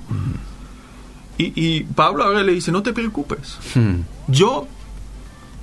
Y, 1.37 1.51
y 1.55 1.83
Pablo 1.83 2.23
ahora 2.23 2.43
le 2.43 2.53
dice, 2.53 2.71
no 2.71 2.81
te 2.81 2.93
preocupes. 2.93 3.57
Yo, 4.27 4.67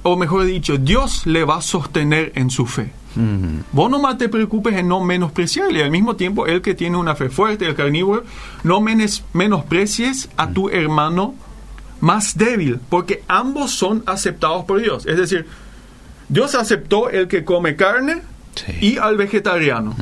o 0.03 0.17
mejor 0.17 0.45
dicho, 0.45 0.77
Dios 0.77 1.27
le 1.27 1.45
va 1.45 1.57
a 1.57 1.63
sostener 1.63 2.33
en 2.35 2.51
su 2.51 2.67
fe. 2.67 2.93
Vos 3.73 3.91
nomás 3.91 4.17
te 4.19 4.29
preocupes 4.29 4.75
en 4.75 4.89
no 4.89 5.01
menospreciarle. 5.05 5.81
Y 5.81 5.83
al 5.83 5.91
mismo 5.91 6.17
tiempo, 6.17 6.47
el 6.47 6.63
que 6.63 6.75
tiene 6.75 6.97
una 6.97 7.15
fe 7.15 7.29
fuerte, 7.31 7.67
el 7.67 7.75
carnívoro, 7.75 8.25
no 8.65 8.81
menes- 8.81 9.23
menosprecies 9.33 10.29
a 10.37 10.51
tu 10.51 10.69
hermano 10.69 11.35
más 12.01 12.37
débil, 12.37 12.81
porque 12.89 13.23
ambos 13.29 13.71
son 13.71 14.03
aceptados 14.07 14.65
por 14.65 14.81
Dios. 14.83 15.07
Es 15.07 15.17
decir, 15.17 15.47
Dios 16.33 16.55
aceptó 16.55 17.11
el 17.11 17.29
que 17.29 17.45
come 17.45 17.77
carne 17.77 18.23
Sí. 18.55 18.73
y 18.81 18.99
al 18.99 19.17
vegetariano. 19.17 19.95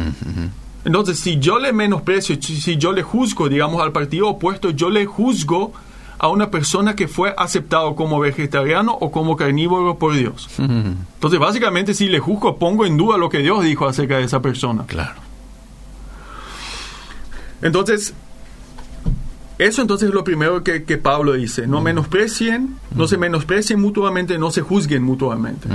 Entonces, 0.85 1.19
si 1.21 1.39
yo 1.39 1.59
le 1.59 1.73
menosprecio, 1.73 2.37
si 2.41 2.77
yo 2.79 2.93
le 2.93 3.03
juzgo, 3.03 3.49
digamos, 3.49 3.83
al 3.83 3.93
partido 3.93 4.29
opuesto, 4.29 4.71
yo 4.71 4.91
le 4.91 5.07
juzgo 5.07 5.73
a 6.19 6.29
una 6.29 6.51
persona 6.51 6.95
que 6.97 7.07
fue 7.09 7.35
aceptado 7.37 7.95
como 7.97 8.19
vegetariano 8.21 8.93
o 8.93 9.11
como 9.11 9.37
carnívoro 9.37 9.99
por 9.99 10.15
Dios. 10.15 10.49
Entonces, 10.59 11.39
básicamente, 11.41 11.95
si 11.95 12.09
le 12.09 12.19
juzgo, 12.19 12.57
pongo 12.59 12.87
en 12.87 12.97
duda 12.97 13.17
lo 13.19 13.29
que 13.29 13.39
Dios 13.39 13.63
dijo 13.65 13.87
acerca 13.87 14.19
de 14.19 14.25
esa 14.25 14.41
persona. 14.43 14.85
Claro. 14.87 15.21
Entonces, 17.63 18.15
eso 19.67 19.83
entonces 19.83 20.09
es 20.09 20.15
lo 20.15 20.25
primero 20.25 20.63
que, 20.65 20.85
que 20.85 20.97
Pablo 20.99 21.33
dice. 21.35 21.67
No 21.67 21.81
menosprecien, 21.81 22.77
no 22.95 23.07
se 23.07 23.17
menosprecien 23.19 23.81
mutuamente, 23.81 24.39
no 24.39 24.51
se 24.51 24.61
juzguen 24.63 25.03
mutuamente. 25.03 25.69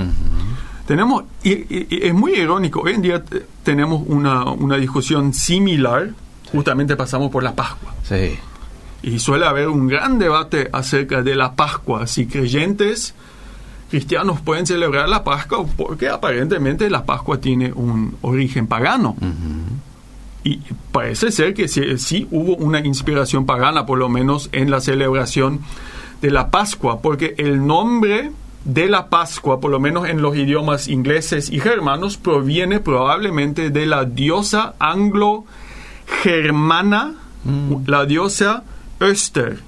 Tenemos, 0.86 1.24
y, 1.42 1.50
y- 1.52 1.86
y 1.90 2.06
es 2.06 2.14
muy 2.14 2.32
irónico, 2.34 2.80
hoy 2.80 2.92
en 2.92 3.02
día 3.02 3.22
tenemos 3.64 4.02
una, 4.06 4.44
una 4.44 4.76
discusión 4.76 5.32
similar, 5.34 6.10
justamente 6.52 6.94
pasamos 6.96 7.30
por 7.30 7.42
la 7.42 7.54
Pascua. 7.54 7.92
Sí. 8.04 8.38
Y 9.02 9.18
suele 9.18 9.46
haber 9.46 9.68
un 9.68 9.88
gran 9.88 10.18
debate 10.18 10.68
acerca 10.72 11.22
de 11.22 11.34
la 11.34 11.54
Pascua, 11.54 12.06
si 12.06 12.26
creyentes 12.26 13.14
cristianos 13.90 14.40
pueden 14.40 14.66
celebrar 14.66 15.08
la 15.08 15.22
Pascua, 15.22 15.64
porque 15.76 16.08
aparentemente 16.08 16.90
la 16.90 17.04
Pascua 17.04 17.40
tiene 17.40 17.72
un 17.72 18.16
origen 18.22 18.66
pagano. 18.66 19.16
Y 20.46 20.60
parece 20.92 21.32
ser 21.32 21.54
que 21.54 21.66
sí, 21.66 21.98
sí 21.98 22.28
hubo 22.30 22.54
una 22.54 22.78
inspiración 22.78 23.46
pagana, 23.46 23.84
por 23.84 23.98
lo 23.98 24.08
menos 24.08 24.48
en 24.52 24.70
la 24.70 24.80
celebración 24.80 25.58
de 26.22 26.30
la 26.30 26.52
Pascua, 26.52 27.02
porque 27.02 27.34
el 27.36 27.66
nombre 27.66 28.30
de 28.64 28.86
la 28.86 29.08
Pascua, 29.08 29.58
por 29.58 29.72
lo 29.72 29.80
menos 29.80 30.08
en 30.08 30.22
los 30.22 30.36
idiomas 30.36 30.86
ingleses 30.86 31.50
y 31.50 31.58
germanos, 31.58 32.16
proviene 32.16 32.78
probablemente 32.78 33.70
de 33.70 33.86
la 33.86 34.04
diosa 34.04 34.76
anglo-germana, 34.78 37.14
la 37.84 38.06
diosa 38.06 38.62
Öster. 39.00 39.58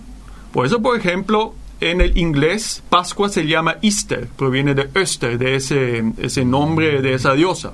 Por 0.52 0.64
eso, 0.64 0.80
por 0.80 0.96
ejemplo, 0.96 1.56
en 1.80 2.00
el 2.00 2.16
inglés, 2.16 2.84
Pascua 2.88 3.30
se 3.30 3.48
llama 3.48 3.78
Easter, 3.82 4.28
proviene 4.36 4.76
de 4.76 4.90
Öster, 4.94 5.38
de 5.38 5.56
ese, 5.56 6.04
ese 6.18 6.44
nombre 6.44 7.02
de 7.02 7.14
esa 7.14 7.34
diosa. 7.34 7.72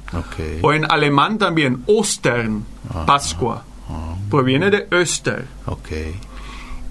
O 0.63 0.73
en 0.73 0.91
alemán 0.91 1.37
también, 1.37 1.83
Ostern, 1.87 2.65
Pascua, 3.07 3.65
proviene 4.31 4.71
de 4.71 4.87
Öster. 4.91 5.45
Ok. 5.67 5.89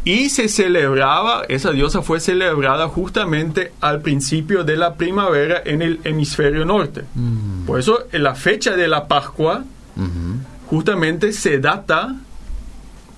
Y 0.06 0.30
se 0.30 0.50
celebraba, 0.50 1.44
esa 1.48 1.72
diosa 1.72 2.02
fue 2.02 2.20
celebrada 2.20 2.90
justamente 2.90 3.72
al 3.80 4.02
principio 4.02 4.64
de 4.66 4.76
la 4.76 4.96
primavera 4.96 5.62
en 5.64 5.82
el 5.82 6.02
hemisferio 6.04 6.66
norte. 6.66 7.04
Por 7.66 7.80
eso 7.80 8.00
la 8.12 8.36
fecha 8.36 8.76
de 8.76 8.88
la 8.90 9.08
Pascua 9.08 9.64
justamente 10.70 11.32
se 11.32 11.60
data 11.60 12.16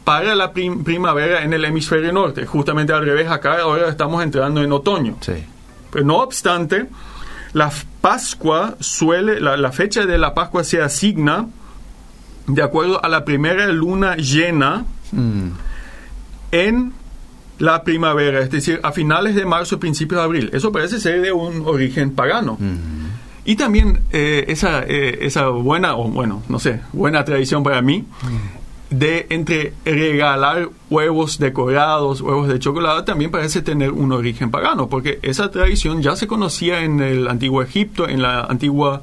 para 0.03 0.35
la 0.35 0.51
prim- 0.53 0.83
primavera 0.83 1.43
en 1.43 1.53
el 1.53 1.65
hemisferio 1.65 2.11
norte. 2.11 2.45
Justamente 2.45 2.93
al 2.93 3.03
revés, 3.03 3.29
acá 3.31 3.59
ahora 3.61 3.89
estamos 3.89 4.21
entrando 4.23 4.61
en 4.61 4.71
otoño. 4.71 5.17
Sí. 5.21 5.33
Pero 5.91 6.05
no 6.05 6.17
obstante, 6.17 6.87
la 7.53 7.71
Pascua 8.01 8.75
suele, 8.79 9.39
la, 9.39 9.57
la 9.57 9.71
fecha 9.71 10.05
de 10.05 10.19
la 10.19 10.35
Pascua 10.35 10.63
se 10.63 10.81
asigna 10.81 11.47
de 12.47 12.61
acuerdo 12.61 13.03
a 13.03 13.09
la 13.09 13.25
primera 13.25 13.67
luna 13.67 14.15
llena 14.15 14.85
Mm, 15.11 15.49
en 16.51 16.93
la 17.59 17.83
primavera, 17.83 18.41
es 18.41 18.51
decir, 18.51 18.79
a 18.83 18.91
finales 18.91 19.35
de 19.35 19.45
marzo, 19.45 19.79
principios 19.79 20.19
de 20.19 20.25
abril. 20.25 20.49
Eso 20.53 20.71
parece 20.71 20.99
ser 20.99 21.21
de 21.21 21.31
un 21.31 21.63
origen 21.65 22.11
pagano. 22.11 22.57
Y 23.45 23.55
también 23.55 24.01
eh, 24.11 24.45
esa, 24.47 24.83
eh, 24.83 25.19
esa 25.21 25.49
buena, 25.49 25.95
o 25.95 26.09
bueno, 26.09 26.43
no 26.49 26.59
sé, 26.59 26.81
buena 26.91 27.23
tradición 27.23 27.63
para 27.63 27.81
mí, 27.81 28.05
de 28.89 29.27
entre 29.29 29.73
regalar 29.85 30.69
huevos 30.89 31.37
decorados, 31.37 32.21
huevos 32.21 32.47
de 32.47 32.59
chocolate, 32.59 33.03
también 33.03 33.31
parece 33.31 33.61
tener 33.61 33.91
un 33.91 34.11
origen 34.11 34.51
pagano, 34.51 34.89
porque 34.89 35.19
esa 35.21 35.49
tradición 35.51 36.01
ya 36.01 36.15
se 36.15 36.27
conocía 36.27 36.81
en 36.81 36.99
el 37.01 37.27
antiguo 37.27 37.61
Egipto, 37.61 38.07
en 38.07 38.21
la 38.21 38.41
antigua 38.41 39.01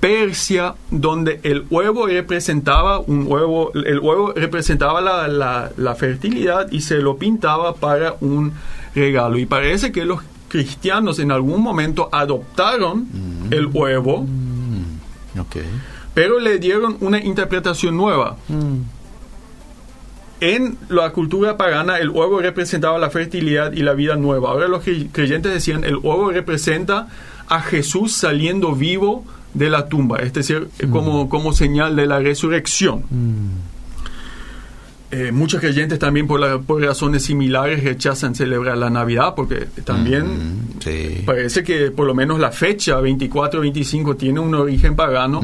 Persia, 0.00 0.74
donde 0.90 1.40
el 1.42 1.66
huevo 1.68 2.06
representaba 2.06 3.00
un 3.00 3.26
huevo, 3.26 3.72
el 3.74 3.98
huevo 3.98 4.32
representaba 4.34 5.00
la, 5.00 5.26
la- 5.28 5.72
la 5.76 5.94
fertilidad 5.96 6.70
y 6.70 6.80
se 6.80 6.98
lo 6.98 7.16
pintaba 7.16 7.74
para 7.74 8.14
un 8.20 8.52
regalo. 8.94 9.36
Y 9.38 9.46
parece 9.46 9.90
que 9.90 10.04
los 10.04 10.20
cristianos 10.48 11.18
en 11.18 11.32
algún 11.32 11.60
momento 11.60 12.08
adoptaron 12.12 13.08
el 13.50 13.66
huevo, 13.66 14.24
ok. 15.40 15.56
pero 16.14 16.38
le 16.38 16.60
dieron 16.60 16.96
una 17.00 17.18
interpretación 17.18 17.96
nueva. 17.96 18.36
En 20.40 20.76
la 20.88 21.10
cultura 21.10 21.56
pagana 21.56 21.98
el 21.98 22.10
huevo 22.10 22.40
representaba 22.40 22.98
la 22.98 23.08
fertilidad 23.10 23.72
y 23.72 23.82
la 23.82 23.94
vida 23.94 24.16
nueva. 24.16 24.50
Ahora 24.50 24.68
los 24.68 24.84
cre- 24.84 25.08
creyentes 25.10 25.52
decían 25.52 25.84
el 25.84 25.96
huevo 25.96 26.30
representa 26.30 27.08
a 27.48 27.60
Jesús 27.60 28.12
saliendo 28.12 28.72
vivo 28.74 29.24
de 29.54 29.70
la 29.70 29.88
tumba, 29.88 30.18
es 30.18 30.32
decir, 30.32 30.68
como, 30.90 31.28
como 31.28 31.52
señal 31.52 31.96
de 31.96 32.06
la 32.06 32.18
resurrección. 32.18 33.04
Eh, 35.16 35.30
muchos 35.30 35.60
creyentes 35.60 35.98
también 36.00 36.26
por, 36.26 36.40
la- 36.40 36.58
por 36.58 36.82
razones 36.82 37.22
similares 37.24 37.84
rechazan 37.84 38.34
celebrar 38.34 38.76
la 38.76 38.90
Navidad 38.90 39.34
porque 39.36 39.68
también 39.84 40.24
sí. 40.80 41.22
Parece 41.24 41.62
que 41.62 41.92
por 41.92 42.04
lo 42.06 42.14
menos 42.14 42.40
la 42.40 42.50
fecha 42.50 43.00
24-25 43.00 44.16
tiene 44.16 44.40
un 44.40 44.52
origen 44.56 44.96
pagano. 44.96 45.40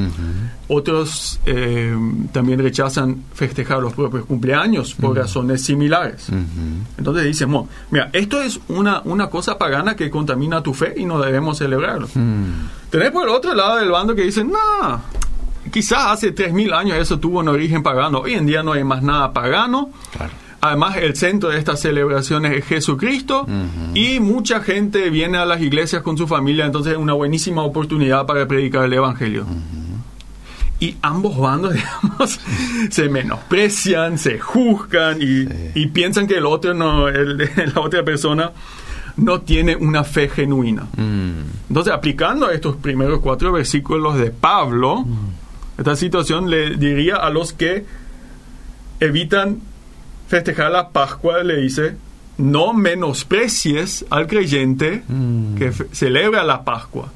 Otros 0.66 1.40
eh, 1.46 1.94
también 2.32 2.58
rechazan 2.60 3.24
festejar 3.34 3.80
los 3.80 3.92
propios 3.92 4.24
cumpleaños 4.24 4.94
por 4.94 5.16
razones 5.16 5.62
similares. 5.62 6.28
Entonces 6.98 7.24
dicen, 7.24 7.50
"Mo, 7.50 7.68
mira, 7.90 8.10
esto 8.12 8.40
es 8.42 8.58
una, 8.68 9.02
una 9.04 9.28
cosa 9.28 9.56
pagana 9.58 9.94
que 9.94 10.10
contamina 10.10 10.62
tu 10.62 10.74
fe 10.74 10.94
y 10.96 11.04
no 11.04 11.20
debemos 11.20 11.58
celebrarlo. 11.58 12.08
Tenés 12.90 13.10
por 13.12 13.22
el 13.24 13.28
otro 13.30 13.54
lado 13.54 13.76
del 13.78 13.90
bando 13.90 14.14
que 14.16 14.22
dicen, 14.22 14.50
no, 14.50 15.00
quizás 15.70 16.06
hace 16.06 16.34
3.000 16.34 16.72
años 16.74 16.98
eso 16.98 17.18
tuvo 17.18 17.40
un 17.40 17.48
origen 17.48 17.82
pagano. 17.82 18.20
Hoy 18.20 18.34
en 18.34 18.46
día 18.46 18.62
no 18.62 18.72
hay 18.72 18.84
más 18.84 19.02
nada 19.02 19.32
pagano. 19.32 19.90
claro. 20.16 20.32
Además, 20.62 20.98
el 20.98 21.16
centro 21.16 21.48
de 21.48 21.58
estas 21.58 21.80
celebraciones 21.80 22.52
es 22.52 22.66
Jesucristo 22.66 23.46
y 23.94 24.20
mucha 24.20 24.60
gente 24.60 25.08
viene 25.08 25.38
a 25.38 25.46
las 25.46 25.62
iglesias 25.62 26.02
con 26.02 26.18
su 26.18 26.26
familia, 26.26 26.66
entonces 26.66 26.92
es 26.92 26.98
una 26.98 27.14
buenísima 27.14 27.62
oportunidad 27.62 28.26
para 28.26 28.46
predicar 28.46 28.84
el 28.84 28.92
Evangelio. 28.92 29.46
Y 30.78 30.96
ambos 31.00 31.38
bandos, 31.38 31.72
digamos, 31.74 32.40
se 32.90 33.08
menosprecian, 33.08 34.18
se 34.18 34.38
juzgan 34.38 35.16
y, 35.22 35.46
y 35.74 35.86
piensan 35.86 36.26
que 36.26 36.34
el 36.36 36.44
otro 36.44 36.74
no, 36.74 37.08
el- 37.08 37.38
la 37.74 37.80
otra 37.80 38.02
persona 38.04 38.52
no 39.16 39.40
tiene 39.40 39.76
una 39.76 40.04
fe 40.04 40.28
genuina. 40.28 40.82
Mm, 40.96 41.68
Entonces, 41.68 41.92
aplicando 41.92 42.50
estos 42.50 42.76
primeros 42.76 43.20
cuatro 43.20 43.50
versículos 43.52 44.18
de 44.18 44.30
Pablo, 44.30 45.06
esta 45.80 45.96
situación 45.96 46.48
le 46.50 46.76
diría 46.76 47.16
a 47.16 47.30
los 47.30 47.52
que 47.52 47.84
evitan 49.00 49.60
festejar 50.28 50.70
la 50.70 50.90
Pascua, 50.90 51.42
le 51.42 51.56
dice, 51.56 51.96
no 52.38 52.72
menosprecies 52.72 54.04
al 54.10 54.26
creyente 54.26 55.02
Mm. 55.08 55.56
que 55.56 55.72
celebra 55.92 56.44
la 56.44 56.64
Pascua. 56.64 57.12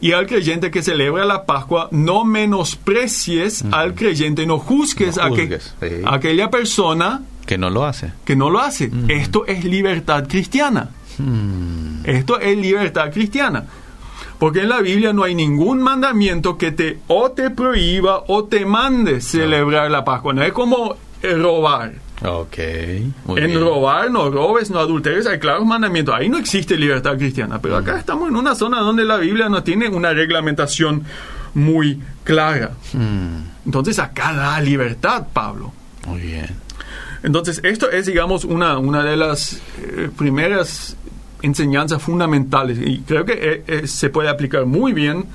Y 0.00 0.12
al 0.12 0.26
creyente 0.26 0.70
que 0.72 0.82
celebra 0.82 1.24
la 1.24 1.46
Pascua, 1.46 1.88
no 1.92 2.24
menosprecies 2.24 3.64
al 3.70 3.94
creyente, 3.94 4.46
no 4.46 4.58
juzgues, 4.58 5.16
No 5.16 5.22
a 5.22 5.30
que- 5.30 5.42
juzgues, 5.42 5.74
sí. 5.80 5.86
a 6.04 6.14
aquella 6.14 6.50
persona 6.50 7.20
Que 7.46 7.56
no 7.58 7.70
lo 7.70 7.84
hace. 7.84 8.12
que 8.24 8.34
no 8.34 8.50
lo 8.50 8.58
hace. 8.60 8.90
Esto 9.08 9.46
es 9.46 9.64
libertad 9.64 10.26
cristiana. 10.28 10.90
Mm. 11.18 12.04
Esto 12.04 12.40
es 12.40 12.56
libertad 12.58 13.12
cristiana. 13.12 13.64
Porque 14.42 14.62
en 14.62 14.70
la 14.70 14.80
Biblia 14.80 15.12
no 15.12 15.22
hay 15.22 15.36
ningún 15.36 15.80
mandamiento 15.80 16.58
que 16.58 16.72
te 16.72 16.98
o 17.06 17.30
te 17.30 17.50
prohíba 17.50 18.24
o 18.26 18.42
te 18.42 18.66
mande 18.66 19.20
celebrar 19.20 19.88
la 19.88 20.04
Pascua. 20.04 20.32
No 20.32 20.42
es 20.42 20.52
como 20.52 20.96
eh, 21.22 21.34
robar. 21.34 21.92
Ok. 22.24 22.56
muy 23.24 23.40
en 23.40 23.46
bien. 23.46 23.60
robar, 23.60 24.10
no 24.10 24.30
robes, 24.30 24.68
no 24.68 24.80
adulteres, 24.80 25.28
hay 25.28 25.38
claros 25.38 25.64
mandamientos. 25.64 26.12
Ahí 26.16 26.28
no 26.28 26.38
existe 26.38 26.76
libertad 26.76 27.16
cristiana. 27.18 27.60
Pero 27.62 27.76
acá 27.76 27.96
estamos 27.96 28.30
en 28.30 28.34
una 28.34 28.56
zona 28.56 28.80
donde 28.80 29.04
la 29.04 29.18
Biblia 29.18 29.48
no 29.48 29.62
tiene 29.62 29.88
una 29.88 30.12
reglamentación 30.12 31.04
muy 31.54 32.00
clara. 32.24 32.72
Mm, 32.94 33.66
Entonces 33.66 34.00
acá 34.00 34.32
da 34.32 34.60
libertad, 34.60 35.24
Pablo. 35.32 35.72
Muy 36.08 36.20
bien. 36.20 36.48
Entonces, 37.22 37.60
esto 37.62 37.92
es, 37.92 38.06
digamos, 38.06 38.44
una, 38.44 38.78
una 38.78 39.04
de 39.04 39.16
las 39.16 39.62
eh, 39.78 40.10
primeras 40.18 40.96
enseñanzas 41.42 42.02
fundamentales 42.02 42.78
y 42.84 43.00
creo 43.00 43.24
que 43.24 43.32
eh, 43.32 43.64
eh, 43.66 43.86
se 43.86 44.10
puede 44.10 44.28
aplicar 44.28 44.64
muy 44.66 44.92
bien 44.92 45.26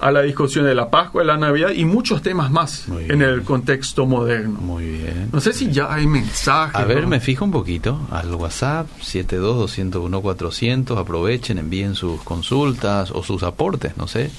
a 0.00 0.10
la 0.10 0.20
discusión 0.22 0.66
de 0.66 0.74
la 0.74 0.90
Pascua, 0.90 1.22
de 1.22 1.28
la 1.28 1.36
Navidad 1.38 1.70
y 1.70 1.84
muchos 1.84 2.20
temas 2.20 2.50
más 2.50 2.88
Muy 2.88 3.04
en 3.04 3.20
bien. 3.20 3.22
el 3.22 3.42
contexto 3.42 4.04
moderno. 4.04 4.60
Muy 4.60 4.84
bien. 4.86 5.30
No 5.32 5.40
sé 5.40 5.52
si 5.52 5.70
ya 5.70 5.92
hay 5.92 6.06
mensajes. 6.06 6.74
A 6.74 6.84
ver, 6.84 7.02
¿no? 7.04 7.08
me 7.08 7.20
fijo 7.20 7.44
un 7.44 7.50
poquito 7.52 8.00
al 8.10 8.34
WhatsApp 8.34 8.86
72-201-400. 9.00 10.98
Aprovechen, 10.98 11.58
envíen 11.58 11.94
sus 11.94 12.20
consultas 12.22 13.10
o 13.12 13.22
sus 13.22 13.42
aportes, 13.44 13.96
no 13.96 14.06
sé. 14.06 14.30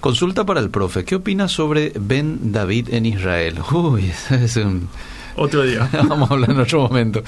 Consulta 0.00 0.46
para 0.46 0.60
el 0.60 0.70
profe. 0.70 1.04
¿Qué 1.04 1.16
opina 1.16 1.48
sobre 1.48 1.92
Ben 1.98 2.52
David 2.52 2.94
en 2.94 3.06
Israel? 3.06 3.58
Uy, 3.72 4.10
ese 4.10 4.44
es 4.44 4.56
un... 4.56 4.88
Otro 5.36 5.62
día. 5.62 5.88
Vamos 6.08 6.30
a 6.30 6.34
hablar 6.34 6.50
en 6.50 6.60
otro 6.60 6.82
momento. 6.88 7.22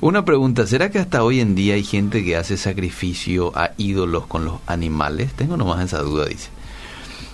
Una 0.00 0.24
pregunta, 0.24 0.66
¿será 0.66 0.90
que 0.90 0.98
hasta 0.98 1.22
hoy 1.24 1.40
en 1.40 1.54
día 1.54 1.74
hay 1.74 1.84
gente 1.84 2.24
que 2.24 2.36
hace 2.36 2.56
sacrificio 2.56 3.52
a 3.56 3.70
ídolos 3.78 4.26
con 4.26 4.44
los 4.44 4.54
animales? 4.66 5.32
Tengo 5.34 5.56
nomás 5.56 5.84
esa 5.84 6.00
duda, 6.02 6.26
dice. 6.26 6.50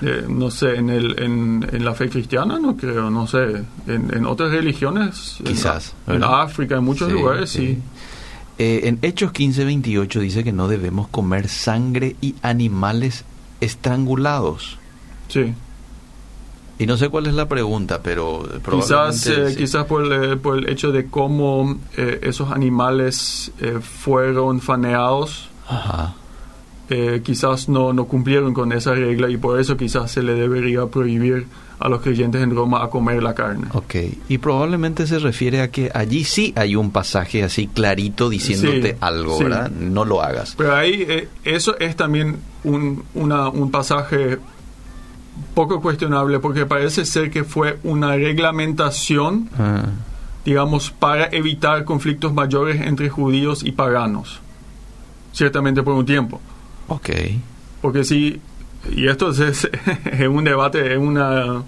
Eh, 0.02 0.24
no 0.28 0.50
sé, 0.50 0.76
en, 0.76 0.88
el, 0.88 1.20
en, 1.22 1.68
en 1.72 1.84
la 1.84 1.92
fe 1.94 2.08
cristiana 2.08 2.58
no 2.58 2.76
creo, 2.76 3.10
no 3.10 3.26
sé. 3.26 3.64
En, 3.86 4.14
en 4.14 4.24
otras 4.24 4.50
religiones, 4.50 5.36
Quizás, 5.44 5.94
En. 6.06 6.24
África, 6.24 6.76
en 6.76 6.84
muchos 6.84 7.08
Sí, 7.08 7.14
lugares, 7.14 7.50
sí. 7.50 7.58
sí. 7.66 7.78
Eh, 8.58 8.80
en 8.88 8.98
Hechos 9.02 9.32
15-28 9.32 10.20
dice 10.20 10.44
que 10.44 10.52
no 10.52 10.68
debemos 10.68 11.08
comer 11.08 11.48
sangre 11.48 12.16
y 12.20 12.34
animales 12.42 13.24
estrangulados. 13.60 14.78
Sí. 15.28 15.54
Y 16.80 16.86
no 16.86 16.96
sé 16.96 17.08
cuál 17.10 17.26
es 17.26 17.34
la 17.34 17.46
pregunta, 17.46 18.00
pero 18.02 18.42
Quizás, 18.68 19.22
probablemente... 19.22 19.42
eh, 19.42 19.50
sí. 19.50 19.56
quizás 19.56 19.84
por, 19.84 20.12
el, 20.12 20.38
por 20.38 20.58
el 20.58 20.68
hecho 20.68 20.90
de 20.90 21.06
cómo 21.06 21.78
eh, 21.96 22.20
esos 22.22 22.50
animales 22.50 23.52
eh, 23.60 23.78
fueron 23.82 24.60
faneados, 24.60 25.48
Ajá. 25.68 26.14
eh, 26.88 27.20
quizás 27.22 27.68
no, 27.68 27.92
no 27.92 28.06
cumplieron 28.06 28.52
con 28.54 28.72
esa 28.72 28.94
regla 28.94 29.28
y 29.28 29.36
por 29.36 29.60
eso 29.60 29.76
quizás 29.76 30.10
se 30.10 30.22
le 30.22 30.34
debería 30.34 30.86
prohibir 30.86 31.46
a 31.78 31.88
los 31.88 32.00
creyentes 32.02 32.42
en 32.42 32.54
Roma 32.54 32.82
a 32.84 32.88
comer 32.90 33.22
la 33.22 33.34
carne. 33.34 33.66
Ok, 33.72 33.94
y 34.28 34.38
probablemente 34.38 35.06
se 35.06 35.18
refiere 35.18 35.62
a 35.62 35.70
que 35.70 35.90
allí 35.94 36.24
sí 36.24 36.52
hay 36.56 36.76
un 36.76 36.90
pasaje 36.90 37.42
así 37.42 37.68
clarito 37.68 38.28
diciéndote 38.28 38.92
Sí, 38.92 38.96
algo, 39.00 39.38
sí. 39.38 39.44
¿verdad? 39.44 39.70
No 39.70 40.04
lo 40.04 40.22
hagas. 40.22 40.54
Pero 40.58 40.74
ahí 40.74 41.06
eh, 41.08 41.28
eso 41.44 41.78
es 41.78 41.94
también 41.96 42.36
un, 42.64 43.02
una- 43.14 43.48
un 43.48 43.70
pasaje 43.70 44.38
poco 45.54 45.80
cuestionable 45.80 46.38
porque 46.38 46.66
parece 46.66 47.04
ser 47.04 47.30
que 47.30 47.44
fue 47.44 47.78
una 47.82 48.14
reglamentación, 48.16 49.48
Ah, 49.58 49.84
digamos, 50.44 50.90
para 50.90 51.26
evitar 51.32 51.84
conflictos 51.84 52.32
mayores 52.32 52.80
entre 52.80 53.08
judíos 53.08 53.62
y 53.62 53.72
paganos. 53.72 54.40
Ciertamente 55.32 55.82
por 55.82 55.94
un 55.94 56.06
tiempo. 56.06 56.40
ok, 56.88 57.10
Porque 57.82 58.04
si, 58.04 58.40
y 58.94 59.06
esto 59.08 59.30
es, 59.30 59.40
es 60.12 60.28
un 60.28 60.44
debate, 60.44 60.92
es 60.94 60.98
una, 60.98 61.62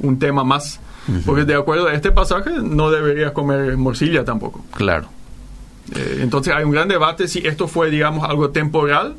un 0.00 0.18
tema 0.18 0.44
más, 0.44 0.80
porque 1.24 1.44
de 1.44 1.54
acuerdo 1.54 1.86
a 1.88 1.94
este 1.94 2.12
pasaje 2.12 2.50
no 2.62 2.90
deberías 2.90 3.32
comer 3.32 3.76
morcilla 3.76 4.24
tampoco. 4.24 4.64
claro. 4.76 5.08
Eh, 5.94 6.18
entonces 6.20 6.54
hay 6.54 6.62
un 6.62 6.70
gran 6.70 6.86
debate 6.86 7.26
si 7.26 7.40
esto 7.40 7.66
fue, 7.66 7.90
digamos, 7.90 8.28
algo 8.28 8.50
temporal 8.50 9.16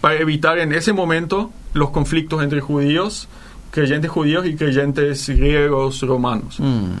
Para 0.00 0.16
evitar 0.16 0.58
en 0.58 0.72
ese 0.72 0.92
momento 0.92 1.50
los 1.72 1.90
conflictos 1.90 2.42
entre 2.42 2.60
judíos, 2.60 3.28
creyentes 3.70 4.10
judíos 4.10 4.46
y 4.46 4.56
creyentes 4.56 5.28
griegos 5.28 6.00
romanos. 6.02 6.58
Mm. 6.58 6.94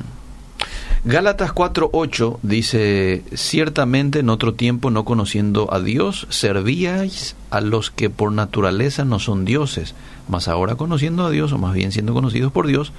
Gálatas 1.02 1.54
4:8 1.54 2.38
dice, 2.42 3.24
ciertamente 3.32 4.18
en 4.18 4.28
otro 4.28 4.52
tiempo 4.52 4.90
no 4.90 5.06
conociendo 5.06 5.72
a 5.72 5.80
Dios, 5.80 6.26
servíais 6.28 7.36
a 7.50 7.62
los 7.62 7.90
que 7.90 8.10
por 8.10 8.32
naturaleza 8.32 9.06
no 9.06 9.18
son 9.18 9.46
dioses, 9.46 9.94
mas 10.28 10.46
ahora 10.46 10.74
conociendo 10.74 11.24
a 11.24 11.30
Dios, 11.30 11.52
o 11.52 11.58
más 11.58 11.72
bien 11.72 11.90
siendo 11.90 12.12
conocidos 12.12 12.52
por 12.52 12.66
Dios, 12.66 12.92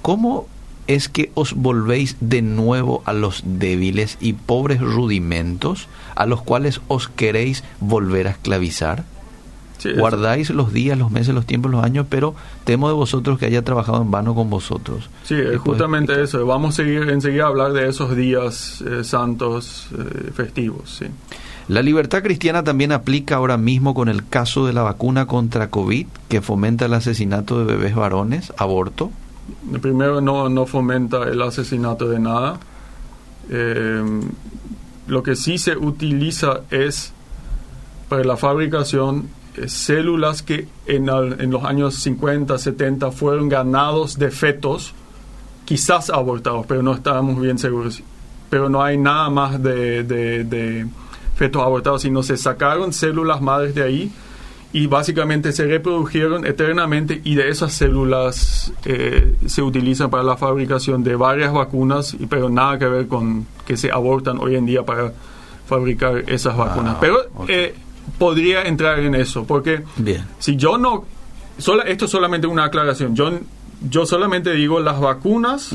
¿cómo 0.00 0.46
es 0.94 1.08
que 1.08 1.30
os 1.34 1.54
volvéis 1.54 2.16
de 2.20 2.42
nuevo 2.42 3.02
a 3.04 3.12
los 3.12 3.42
débiles 3.46 4.18
y 4.20 4.32
pobres 4.32 4.80
rudimentos, 4.80 5.86
a 6.16 6.26
los 6.26 6.42
cuales 6.42 6.80
os 6.88 7.08
queréis 7.08 7.62
volver 7.78 8.26
a 8.26 8.30
esclavizar? 8.30 9.04
Sí, 9.78 9.92
Guardáis 9.92 10.50
los 10.50 10.72
días, 10.72 10.98
los 10.98 11.10
meses, 11.10 11.32
los 11.32 11.46
tiempos, 11.46 11.70
los 11.70 11.84
años, 11.84 12.06
pero 12.10 12.34
temo 12.64 12.88
de 12.88 12.94
vosotros 12.94 13.38
que 13.38 13.46
haya 13.46 13.62
trabajado 13.62 14.02
en 14.02 14.10
vano 14.10 14.34
con 14.34 14.50
vosotros. 14.50 15.08
Sí, 15.22 15.36
es 15.36 15.58
justamente 15.58 16.20
eso. 16.20 16.44
Vamos 16.44 16.74
a 16.74 16.82
seguir 16.82 17.08
enseguida 17.08 17.44
a 17.44 17.48
hablar 17.48 17.72
de 17.72 17.88
esos 17.88 18.14
días 18.16 18.82
eh, 18.82 19.04
santos 19.04 19.88
eh, 19.96 20.32
festivos. 20.34 20.98
Sí. 20.98 21.06
La 21.68 21.82
libertad 21.82 22.22
cristiana 22.22 22.64
también 22.64 22.90
aplica 22.90 23.36
ahora 23.36 23.56
mismo 23.56 23.94
con 23.94 24.08
el 24.08 24.26
caso 24.26 24.66
de 24.66 24.72
la 24.72 24.82
vacuna 24.82 25.26
contra 25.26 25.70
COVID 25.70 26.08
que 26.28 26.40
fomenta 26.42 26.86
el 26.86 26.94
asesinato 26.94 27.60
de 27.60 27.76
bebés 27.76 27.94
varones, 27.94 28.52
aborto. 28.56 29.12
Primero, 29.80 30.20
no, 30.20 30.48
no 30.48 30.66
fomenta 30.66 31.24
el 31.24 31.40
asesinato 31.42 32.08
de 32.08 32.18
nada. 32.18 32.58
Eh, 33.50 34.02
lo 35.08 35.22
que 35.22 35.34
sí 35.36 35.58
se 35.58 35.76
utiliza 35.76 36.60
es 36.70 37.12
para 38.08 38.24
la 38.24 38.36
fabricación 38.36 39.28
eh, 39.56 39.68
células 39.68 40.42
que 40.42 40.68
en, 40.86 41.08
en 41.08 41.50
los 41.50 41.64
años 41.64 41.94
50, 41.96 42.58
70 42.58 43.10
fueron 43.10 43.48
ganados 43.48 44.18
de 44.18 44.30
fetos, 44.30 44.92
quizás 45.64 46.10
abortados, 46.10 46.66
pero 46.66 46.82
no 46.82 46.92
estábamos 46.94 47.40
bien 47.40 47.58
seguros. 47.58 48.02
Pero 48.50 48.68
no 48.68 48.82
hay 48.82 48.98
nada 48.98 49.30
más 49.30 49.62
de, 49.62 50.02
de- 50.04 50.44
de 50.44 50.86
fetos 51.36 51.62
abortados, 51.62 52.02
sino 52.02 52.22
se 52.22 52.36
sacaron 52.36 52.92
células 52.92 53.40
madres 53.40 53.74
de 53.74 53.82
ahí 53.82 54.12
y 54.72 54.86
básicamente 54.86 55.50
se 55.52 55.66
reprodujeron 55.66 56.46
eternamente 56.46 57.20
y 57.24 57.34
de 57.34 57.48
esas 57.48 57.72
células 57.72 58.72
eh, 58.84 59.34
se 59.46 59.62
utilizan 59.62 60.10
para 60.10 60.22
la 60.22 60.36
fabricación 60.36 61.02
de 61.02 61.16
varias 61.16 61.52
vacunas, 61.52 62.14
y- 62.14 62.26
pero 62.26 62.48
nada 62.48 62.78
que 62.78 62.86
ver 62.86 63.08
con 63.08 63.46
que 63.66 63.76
se 63.76 63.90
abortan 63.90 64.38
hoy 64.38 64.54
en 64.56 64.66
día 64.66 64.84
para 64.84 65.12
fabricar 65.66 66.24
esas 66.28 66.56
vacunas. 66.56 66.96
Pero 67.00 67.16
ok. 67.34 67.44
eh, 67.48 67.74
podría 68.18 68.62
entrar 68.62 68.98
en 69.00 69.14
eso, 69.14 69.44
porque 69.44 69.82
Bien. 69.96 70.24
si 70.38 70.56
yo 70.56 70.78
no, 70.78 71.04
sola, 71.58 71.82
esto 71.84 72.04
es 72.04 72.10
solamente 72.10 72.46
una 72.46 72.64
aclaración, 72.64 73.14
yo, 73.16 73.30
yo 73.88 74.06
solamente 74.06 74.52
digo 74.52 74.78
las 74.80 75.00
vacunas, 75.00 75.70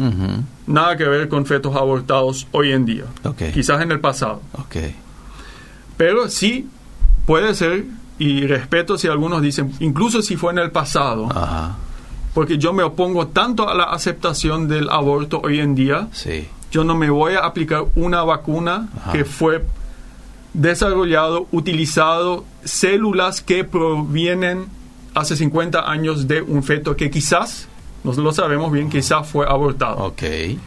nada 0.68 0.96
que 0.96 1.04
ver 1.06 1.28
con 1.28 1.46
fetos 1.46 1.76
abortados 1.76 2.48
hoy 2.52 2.72
en 2.72 2.86
día, 2.86 3.04
quizás 3.54 3.82
en 3.82 3.92
el 3.92 4.00
pasado. 4.00 4.42
Pero 5.98 6.30
sí 6.30 6.68
puede 7.26 7.56
ser, 7.56 7.86
y 8.20 8.46
respeto 8.48 8.98
si 8.98 9.08
algunos 9.08 9.42
dicen, 9.42 9.74
incluso 9.80 10.22
si 10.22 10.36
fue 10.38 10.52
en 10.54 10.60
el 10.60 10.72
pasado, 10.72 11.28
Ajá. 11.30 11.76
porque 12.34 12.58
yo 12.58 12.72
me 12.74 12.84
opongo 12.84 13.28
tanto 13.28 13.68
a 13.70 13.74
la 13.76 13.86
aceptación 13.86 14.68
del 14.68 14.90
aborto 14.90 15.42
hoy 15.44 15.60
en 15.60 15.76
día, 15.76 16.08
Sí. 16.12 16.48
yo 16.72 16.84
no 16.84 16.96
me 16.96 17.10
voy 17.10 17.34
a 17.34 17.40
aplicar 17.40 17.86
una 17.96 18.24
vacuna 18.24 18.88
Ajá. 18.98 19.12
que 19.14 19.26
fue 19.26 19.66
desarrollado, 20.54 21.48
utilizado, 21.52 22.46
células 22.64 23.42
que 23.42 23.64
provienen 23.64 24.66
hace 25.14 25.36
50 25.36 25.90
años 25.90 26.28
de 26.28 26.42
un 26.42 26.64
feto 26.64 26.96
que 26.96 27.10
quizás, 27.10 27.68
no 28.04 28.14
lo 28.14 28.32
sabemos 28.32 28.72
bien, 28.72 28.90
quizás 28.90 29.28
fue 29.28 29.46
abortado 29.48 30.14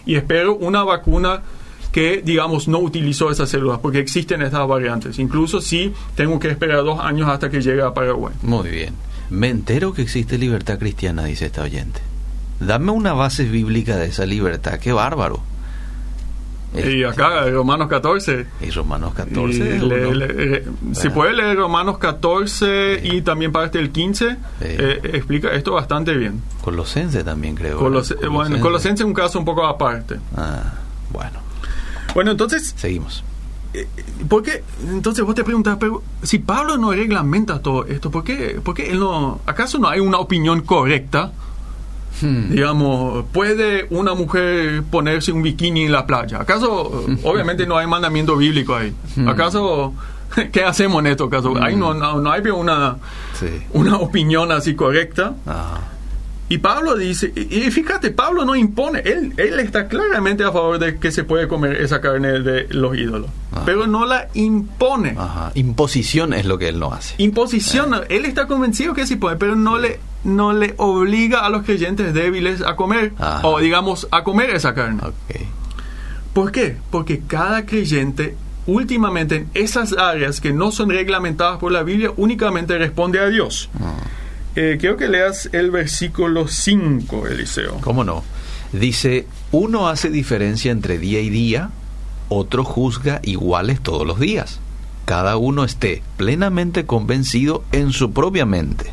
y 0.06 0.14
espero 0.16 0.54
una 0.56 0.82
vacuna 0.84 1.42
que, 1.98 2.22
digamos, 2.24 2.68
no 2.68 2.78
utilizó 2.78 3.28
esas 3.30 3.48
células, 3.48 3.80
porque 3.80 3.98
existen 3.98 4.40
estas 4.42 4.68
variantes. 4.68 5.18
Incluso 5.18 5.60
si 5.60 5.92
tengo 6.14 6.38
que 6.38 6.48
esperar 6.48 6.84
dos 6.84 7.00
años 7.00 7.28
hasta 7.28 7.50
que 7.50 7.60
llegue 7.60 7.82
a 7.82 7.92
Paraguay. 7.92 8.32
Muy 8.42 8.68
bien. 8.68 8.94
Me 9.30 9.48
entero 9.48 9.92
que 9.92 10.02
existe 10.02 10.38
libertad 10.38 10.78
cristiana, 10.78 11.24
dice 11.24 11.46
esta 11.46 11.62
oyente. 11.62 12.00
Dame 12.60 12.92
una 12.92 13.14
base 13.14 13.44
bíblica 13.44 13.96
de 13.96 14.06
esa 14.06 14.26
libertad. 14.26 14.78
Qué 14.78 14.92
bárbaro. 14.92 15.40
Y 16.74 17.02
acá, 17.02 17.48
Romanos 17.50 17.88
14. 17.88 18.46
Y 18.60 18.70
Romanos 18.70 19.14
14. 19.14 19.76
Y 19.76 19.78
le- 19.80 20.14
le- 20.14 20.56
eh, 20.58 20.64
si 20.92 21.08
puede 21.08 21.32
leer 21.32 21.56
Romanos 21.56 21.98
14 21.98 23.00
y 23.02 23.22
también 23.22 23.50
parte 23.52 23.78
del 23.78 23.90
15, 23.90 24.36
eh, 24.60 25.00
explica 25.14 25.50
esto 25.52 25.72
bastante 25.72 26.14
bien. 26.14 26.42
Colosense 26.62 27.24
también 27.24 27.54
creo. 27.54 27.78
Bueno, 28.30 28.60
Colosense 28.60 29.02
es 29.02 29.06
un 29.06 29.14
caso 29.14 29.38
un 29.38 29.44
poco 29.46 29.66
aparte. 29.66 30.16
Ah, 30.36 30.74
bueno, 31.10 31.38
Bueno, 32.14 32.30
entonces, 32.32 32.74
seguimos. 32.76 33.22
¿por 34.28 34.42
qué? 34.42 34.62
Entonces 34.88 35.24
vos 35.24 35.34
te 35.34 35.44
preguntas, 35.44 35.76
pero 35.78 36.02
si 36.22 36.38
Pablo 36.38 36.78
no 36.78 36.92
reglamenta 36.92 37.60
todo 37.60 37.84
esto, 37.86 38.10
¿por 38.10 38.24
qué, 38.24 38.60
por 38.62 38.74
qué 38.74 38.90
él 38.90 38.98
no, 38.98 39.40
acaso 39.46 39.78
no 39.78 39.88
hay 39.88 40.00
una 40.00 40.18
opinión 40.18 40.62
correcta? 40.62 41.32
Hmm. 42.20 42.50
Digamos, 42.50 43.26
¿puede 43.32 43.86
una 43.90 44.14
mujer 44.14 44.82
ponerse 44.90 45.30
un 45.32 45.42
bikini 45.42 45.84
en 45.84 45.92
la 45.92 46.06
playa? 46.06 46.40
¿Acaso, 46.40 47.04
obviamente 47.24 47.66
no 47.66 47.76
hay 47.76 47.86
mandamiento 47.86 48.36
bíblico 48.36 48.74
ahí? 48.74 48.92
Hmm. 49.16 49.28
¿Acaso, 49.28 49.94
qué 50.52 50.64
hacemos 50.64 51.00
en 51.00 51.08
esto 51.08 51.28
caso? 51.28 51.54
Ahí 51.62 51.76
no, 51.76 51.94
no, 51.94 52.20
no 52.20 52.32
hay 52.32 52.40
una, 52.48 52.96
Sí. 53.38 53.46
una 53.72 53.98
opinión 53.98 54.50
así 54.50 54.74
correcta. 54.74 55.34
Ah, 55.46 55.78
Y 56.50 56.58
Pablo 56.58 56.96
dice, 56.96 57.30
y 57.36 57.70
fíjate, 57.70 58.10
Pablo 58.10 58.44
no 58.46 58.56
impone, 58.56 59.00
él, 59.00 59.34
él 59.36 59.60
está 59.60 59.86
claramente 59.86 60.44
a 60.44 60.50
favor 60.52 60.78
de 60.78 60.98
que 60.98 61.12
se 61.12 61.22
puede 61.24 61.46
comer 61.46 61.76
esa 61.82 62.00
carne 62.00 62.40
de 62.40 62.66
los 62.70 62.96
ídolos, 62.96 63.30
Ah. 63.52 63.62
pero 63.66 63.86
no 63.86 64.06
la 64.06 64.28
impone. 64.34 65.14
ajá. 65.18 65.52
Imposición 65.54 66.32
es 66.32 66.46
lo 66.46 66.56
que 66.58 66.68
él 66.68 66.78
no 66.78 66.92
hace. 66.92 67.14
Imposición, 67.18 67.94
él 68.08 68.24
está 68.24 68.46
convencido 68.46 68.94
que 68.94 69.06
sí 69.06 69.16
puede, 69.16 69.36
pero 69.36 69.56
no 69.56 69.76
le, 69.78 70.00
no 70.24 70.52
le 70.54 70.72
obliga 70.78 71.44
a 71.44 71.50
los 71.50 71.64
creyentes 71.64 72.14
débiles 72.14 72.62
a 72.62 72.76
comer, 72.76 73.12
Ajá. 73.18 73.46
o 73.46 73.58
digamos, 73.60 74.08
a 74.10 74.24
comer 74.24 74.48
esa 74.50 74.72
carne. 74.74 75.02
Ok. 75.04 75.40
¿Por 76.32 76.50
qué? 76.52 76.76
Porque 76.90 77.20
cada 77.26 77.66
creyente 77.66 78.36
últimamente 78.66 79.36
en 79.36 79.50
esas 79.54 79.92
áreas 79.96 80.40
que 80.40 80.52
no 80.52 80.70
son 80.72 80.90
reglamentadas 80.90 81.58
por 81.58 81.72
la 81.72 81.82
Biblia 81.82 82.10
únicamente 82.16 82.76
responde 82.78 83.18
a 83.18 83.26
Dios. 83.28 83.68
Ah. 83.82 83.94
Eh, 84.56 84.76
quiero 84.80 84.96
que 84.96 85.08
leas 85.08 85.48
el 85.52 85.70
versículo 85.70 86.48
5, 86.48 87.26
Eliseo. 87.28 87.78
¿Cómo 87.80 88.04
no? 88.04 88.24
Dice, 88.72 89.26
uno 89.52 89.88
hace 89.88 90.10
diferencia 90.10 90.72
entre 90.72 90.98
día 90.98 91.20
y 91.20 91.30
día, 91.30 91.70
otro 92.28 92.64
juzga 92.64 93.20
iguales 93.22 93.80
todos 93.80 94.06
los 94.06 94.20
días. 94.20 94.60
Cada 95.04 95.36
uno 95.36 95.64
esté 95.64 96.02
plenamente 96.16 96.84
convencido 96.84 97.64
en 97.72 97.92
su 97.92 98.12
propia 98.12 98.44
mente. 98.44 98.92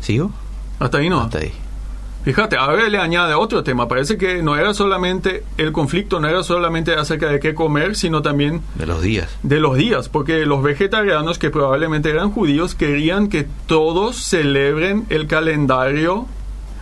¿Sigo? 0.00 0.32
Hasta 0.78 0.98
ahí 0.98 1.08
no. 1.08 1.20
Hasta 1.20 1.38
ahí. 1.38 1.52
Fíjate, 2.24 2.56
ahora 2.56 2.88
le 2.88 2.98
añade 2.98 3.34
otro 3.34 3.64
tema. 3.64 3.88
Parece 3.88 4.16
que 4.16 4.42
no 4.42 4.56
era 4.56 4.74
solamente 4.74 5.42
el 5.58 5.72
conflicto, 5.72 6.20
no 6.20 6.28
era 6.28 6.42
solamente 6.44 6.94
acerca 6.94 7.28
de 7.28 7.40
qué 7.40 7.52
comer, 7.54 7.96
sino 7.96 8.22
también 8.22 8.60
De 8.76 8.86
los 8.86 9.02
días. 9.02 9.28
de 9.42 9.58
los 9.58 9.76
días, 9.76 10.08
porque 10.08 10.46
los 10.46 10.62
vegetarianos, 10.62 11.38
que 11.38 11.50
probablemente 11.50 12.10
eran 12.10 12.30
judíos, 12.30 12.74
querían 12.76 13.28
que 13.28 13.46
todos 13.66 14.16
celebren 14.16 15.04
el 15.10 15.26
calendario 15.26 16.26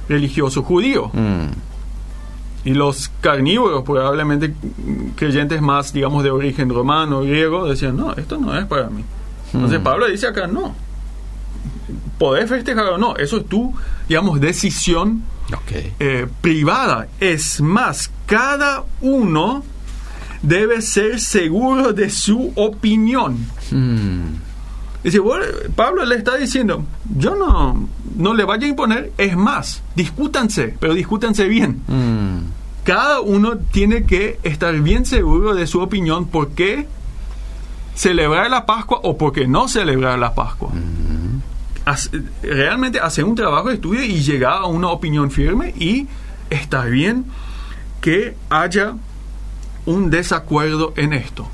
religioso 0.09 0.63
judío. 0.63 1.11
Mm, 1.15 1.47
Y 2.63 2.75
los 2.75 3.11
carnívoros, 3.23 3.83
probablemente 3.85 4.53
creyentes 5.17 5.63
más, 5.63 5.95
digamos, 5.95 6.23
de 6.23 6.31
origen 6.31 6.69
romano, 6.69 7.23
griego, 7.23 7.67
decían, 7.67 7.97
no, 7.97 8.13
esto 8.13 8.37
no 8.37 8.55
es 8.59 8.67
para 8.67 8.91
mí. 8.91 9.03
Entonces 9.55 9.81
Mm. 9.81 9.83
Pablo 9.83 10.07
dice 10.07 10.27
acá, 10.27 10.47
no. 10.47 10.75
Podés 12.19 12.49
festejar 12.49 12.87
o 12.87 12.99
no, 12.99 13.17
eso 13.17 13.39
es 13.39 13.47
tu, 13.47 13.75
digamos, 14.09 14.41
decisión 14.41 15.23
eh, 15.99 16.27
privada. 16.41 17.09
Es 17.19 17.61
más, 17.61 18.11
cada 18.27 18.85
uno 19.01 19.65
debe 20.43 20.81
ser 20.83 21.21
seguro 21.21 21.93
de 21.93 22.09
su 22.11 22.53
opinión. 22.57 23.39
Mm, 23.71 24.27
Dice, 25.03 25.19
bueno, 25.19 25.47
Pablo 25.75 26.05
le 26.05 26.17
está 26.17 26.37
diciendo, 26.37 26.85
yo 27.17 27.35
no, 27.35 27.89
no 28.17 28.35
le 28.35 28.45
vaya 28.45 28.67
a 28.67 28.69
imponer, 28.69 29.13
es 29.17 29.35
más, 29.35 29.83
discútanse, 29.97 30.75
pero 30.79 30.93
discútanse 30.93 31.49
bien. 31.49 31.81
mm, 31.89 32.39
Cada 32.85 33.21
uno 33.21 33.57
tiene 33.73 34.05
que 34.05 34.39
estar 34.43 34.79
bien 34.81 35.07
seguro 35.07 35.55
de 35.55 35.67
su 35.67 35.81
opinión 35.81 36.27
por 36.27 36.51
qué 36.51 36.87
celebrar 37.95 38.51
la 38.51 38.67
Pascua 38.67 39.01
o 39.03 39.17
por 39.17 39.33
qué 39.33 39.47
no 39.47 39.69
celebrar 39.69 40.19
la 40.19 40.35
Pascua. 40.35 40.71
Hace- 41.85 42.11
realmente 42.43 43.01
hacer 43.01 43.25
un 43.25 43.35
trabajo 43.35 43.69
de 43.69 43.75
estudio 43.75 44.03
y 44.05 44.21
llegar 44.23 44.53
a 44.63 44.67
una 44.67 44.89
opinión 44.89 45.31
firme 45.31 45.75
y 45.79 46.07
está 46.51 46.85
bien 46.85 47.25
que 48.01 48.37
haya 48.51 48.95
un 49.87 50.11
desacuerdo 50.11 50.93
en 50.97 51.13
esto. 51.13 51.49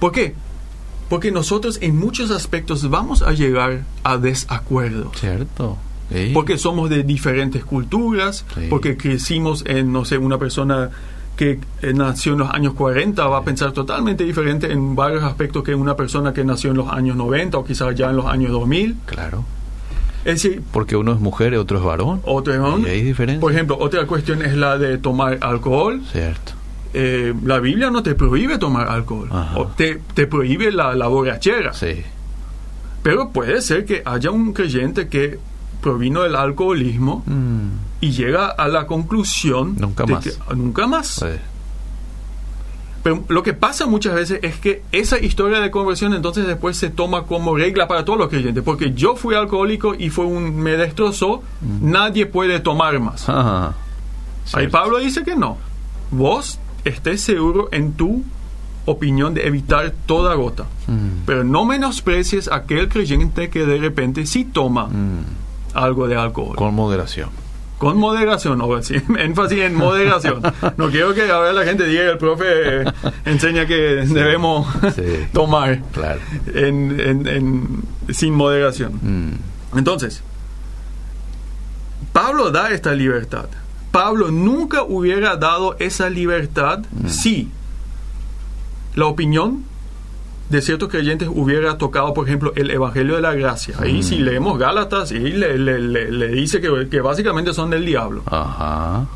¿Por 0.00 0.12
qué? 0.12 0.34
Porque 1.08 1.30
nosotros 1.30 1.78
en 1.82 1.98
muchos 1.98 2.30
aspectos 2.30 2.88
vamos 2.90 3.22
a 3.22 3.32
llegar 3.32 3.82
a 4.02 4.16
desacuerdos. 4.16 5.16
Cierto. 5.18 5.78
Sí. 6.10 6.30
Porque 6.34 6.58
somos 6.58 6.90
de 6.90 7.02
diferentes 7.04 7.64
culturas, 7.64 8.44
Sí. 8.54 8.66
porque 8.68 8.96
crecimos 8.96 9.62
en, 9.66 9.92
no 9.92 10.04
sé, 10.04 10.18
una 10.18 10.38
persona 10.38 10.90
que 11.42 11.58
eh, 11.82 11.92
nació 11.92 12.32
en 12.34 12.38
los 12.38 12.50
años 12.50 12.74
40 12.74 13.26
va 13.26 13.38
a 13.38 13.42
pensar 13.42 13.72
totalmente 13.72 14.22
diferente 14.24 14.70
en 14.70 14.94
varios 14.94 15.24
aspectos 15.24 15.64
que 15.64 15.74
una 15.74 15.96
persona 15.96 16.32
que 16.32 16.44
nació 16.44 16.70
en 16.70 16.76
los 16.76 16.88
años 16.88 17.16
90 17.16 17.58
o 17.58 17.64
quizás 17.64 17.94
ya 17.96 18.10
en 18.10 18.16
los 18.16 18.26
años 18.26 18.52
2000. 18.52 18.96
Claro. 19.06 19.44
Es 20.24 20.40
decir, 20.42 20.62
Porque 20.72 20.94
uno 20.94 21.12
es 21.12 21.18
mujer 21.18 21.52
y 21.52 21.56
otro 21.56 21.78
es 21.78 21.84
varón. 21.84 22.20
otro, 22.24 22.78
Y 22.78 22.84
hay 22.86 23.02
diferencia. 23.02 23.40
por 23.40 23.50
ejemplo, 23.52 23.76
otra 23.80 24.06
cuestión 24.06 24.42
es 24.42 24.54
la 24.56 24.78
de 24.78 24.98
tomar 24.98 25.38
alcohol. 25.40 26.00
Cierto. 26.12 26.52
Eh, 26.94 27.34
la 27.44 27.58
Biblia 27.58 27.90
no 27.90 28.02
te 28.04 28.14
prohíbe 28.14 28.58
tomar 28.58 28.86
alcohol, 28.88 29.28
o 29.56 29.66
te, 29.68 29.98
te 30.14 30.26
prohíbe 30.28 30.70
la, 30.70 30.94
la 30.94 31.08
borrachera. 31.08 31.72
Sí. 31.72 32.02
Pero 33.02 33.30
puede 33.30 33.60
ser 33.62 33.84
que 33.84 34.02
haya 34.04 34.30
un 34.30 34.52
creyente 34.52 35.08
que 35.08 35.38
provino 35.80 36.22
del 36.22 36.36
alcoholismo 36.36 37.24
Mm, 37.26 37.68
y 38.02 38.10
llega 38.10 38.48
a 38.48 38.68
la 38.68 38.86
conclusión 38.86 39.76
Nunca 39.78 40.04
de 40.04 40.12
más. 40.12 40.24
que 40.24 40.32
nunca 40.54 40.86
más. 40.86 41.06
sí. 41.06 41.26
Pero 43.02 43.24
lo 43.28 43.42
que 43.42 43.52
pasa 43.52 43.86
muchas 43.86 44.14
veces 44.14 44.38
es 44.42 44.56
que 44.58 44.82
esa 44.92 45.18
historia 45.18 45.58
de 45.58 45.72
conversión 45.72 46.14
entonces 46.14 46.46
después 46.46 46.76
se 46.76 46.88
toma 46.88 47.24
como 47.24 47.56
regla 47.56 47.88
para 47.88 48.04
todos 48.04 48.16
los 48.18 48.28
creyentes, 48.28 48.62
porque 48.62 48.92
yo 48.92 49.16
fui 49.16 49.34
alcohólico 49.34 49.94
y 49.98 50.10
fue 50.10 50.24
un 50.24 50.54
me 50.60 50.76
destrozó, 50.76 51.42
nadie 51.80 52.26
puede 52.26 52.60
tomar 52.60 53.00
más. 53.00 53.24
Ah, 53.28 53.72
Ahí 54.44 54.50
cierto. 54.66 54.70
Pablo 54.78 54.98
dice 54.98 55.24
que 55.24 55.34
no. 55.34 55.56
Vos 56.12 56.60
estés 56.84 57.20
seguro 57.22 57.68
en 57.72 57.94
tu 57.94 58.22
opinión 58.84 59.34
de 59.34 59.48
evitar 59.48 59.92
toda 60.06 60.34
gota. 60.34 60.64
Mm, 60.86 61.24
Pero 61.26 61.42
no 61.42 61.64
menosprecies 61.64 62.46
a 62.48 62.56
aquel 62.56 62.88
creyente 62.88 63.50
que 63.50 63.66
de 63.66 63.78
repente 63.78 64.26
sí 64.26 64.44
toma 64.44 64.86
mm, 64.86 65.24
algo 65.74 66.06
de 66.06 66.14
alcohol. 66.16 66.54
Con 66.54 66.72
moderación. 66.74 67.30
Con 67.82 67.98
moderación, 67.98 68.60
o 68.60 68.80
sí, 68.82 68.94
énfasis 69.18 69.58
en 69.58 69.74
moderación. 69.74 70.40
No 70.76 70.88
quiero 70.88 71.12
que 71.14 71.28
ahora 71.28 71.52
la 71.52 71.64
gente 71.64 71.84
diga 71.84 72.02
que 72.04 72.10
el 72.10 72.18
profe 72.18 72.84
enseña 73.24 73.66
que 73.66 73.74
debemos 74.06 74.68
Sí. 74.94 75.02
tomar 75.32 75.80
Claro. 75.92 76.20
en- 76.54 77.00
en- 77.00 77.26
en- 77.26 78.14
sin 78.14 78.34
moderación. 78.34 78.92
Mm, 79.02 79.78
Entonces, 79.78 80.22
Pablo 82.12 82.52
da 82.52 82.70
esta 82.70 82.94
libertad. 82.94 83.46
Pablo 83.90 84.30
nunca 84.30 84.84
hubiera 84.84 85.34
dado 85.36 85.74
esa 85.80 86.08
libertad 86.08 86.84
si 87.08 87.50
la 88.94 89.06
opinión 89.06 89.64
de 90.52 90.62
ciertos 90.62 90.88
creyentes 90.88 91.28
hubiera 91.28 91.76
tocado, 91.78 92.14
por 92.14 92.28
ejemplo, 92.28 92.52
el 92.54 92.70
Evangelio 92.70 93.16
de 93.16 93.22
la 93.22 93.34
Gracia. 93.34 93.74
Ahí 93.80 94.02
si 94.04 94.18
leemos 94.18 94.58
Gálatas, 94.58 95.10
y 95.10 95.18
le, 95.18 95.58
le- 95.58 95.80
le- 95.80 96.12
le 96.12 96.28
dice 96.28 96.60
que, 96.60 96.88
que 96.88 97.00
básicamente 97.00 97.52
son 97.52 97.70
del 97.70 97.84
diablo. 97.84 98.22
Ajá. 98.26 99.06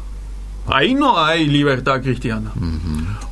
Ahí 0.69 0.95
no 0.95 1.23
hay 1.25 1.47
libertad 1.47 2.03
cristiana. 2.03 2.51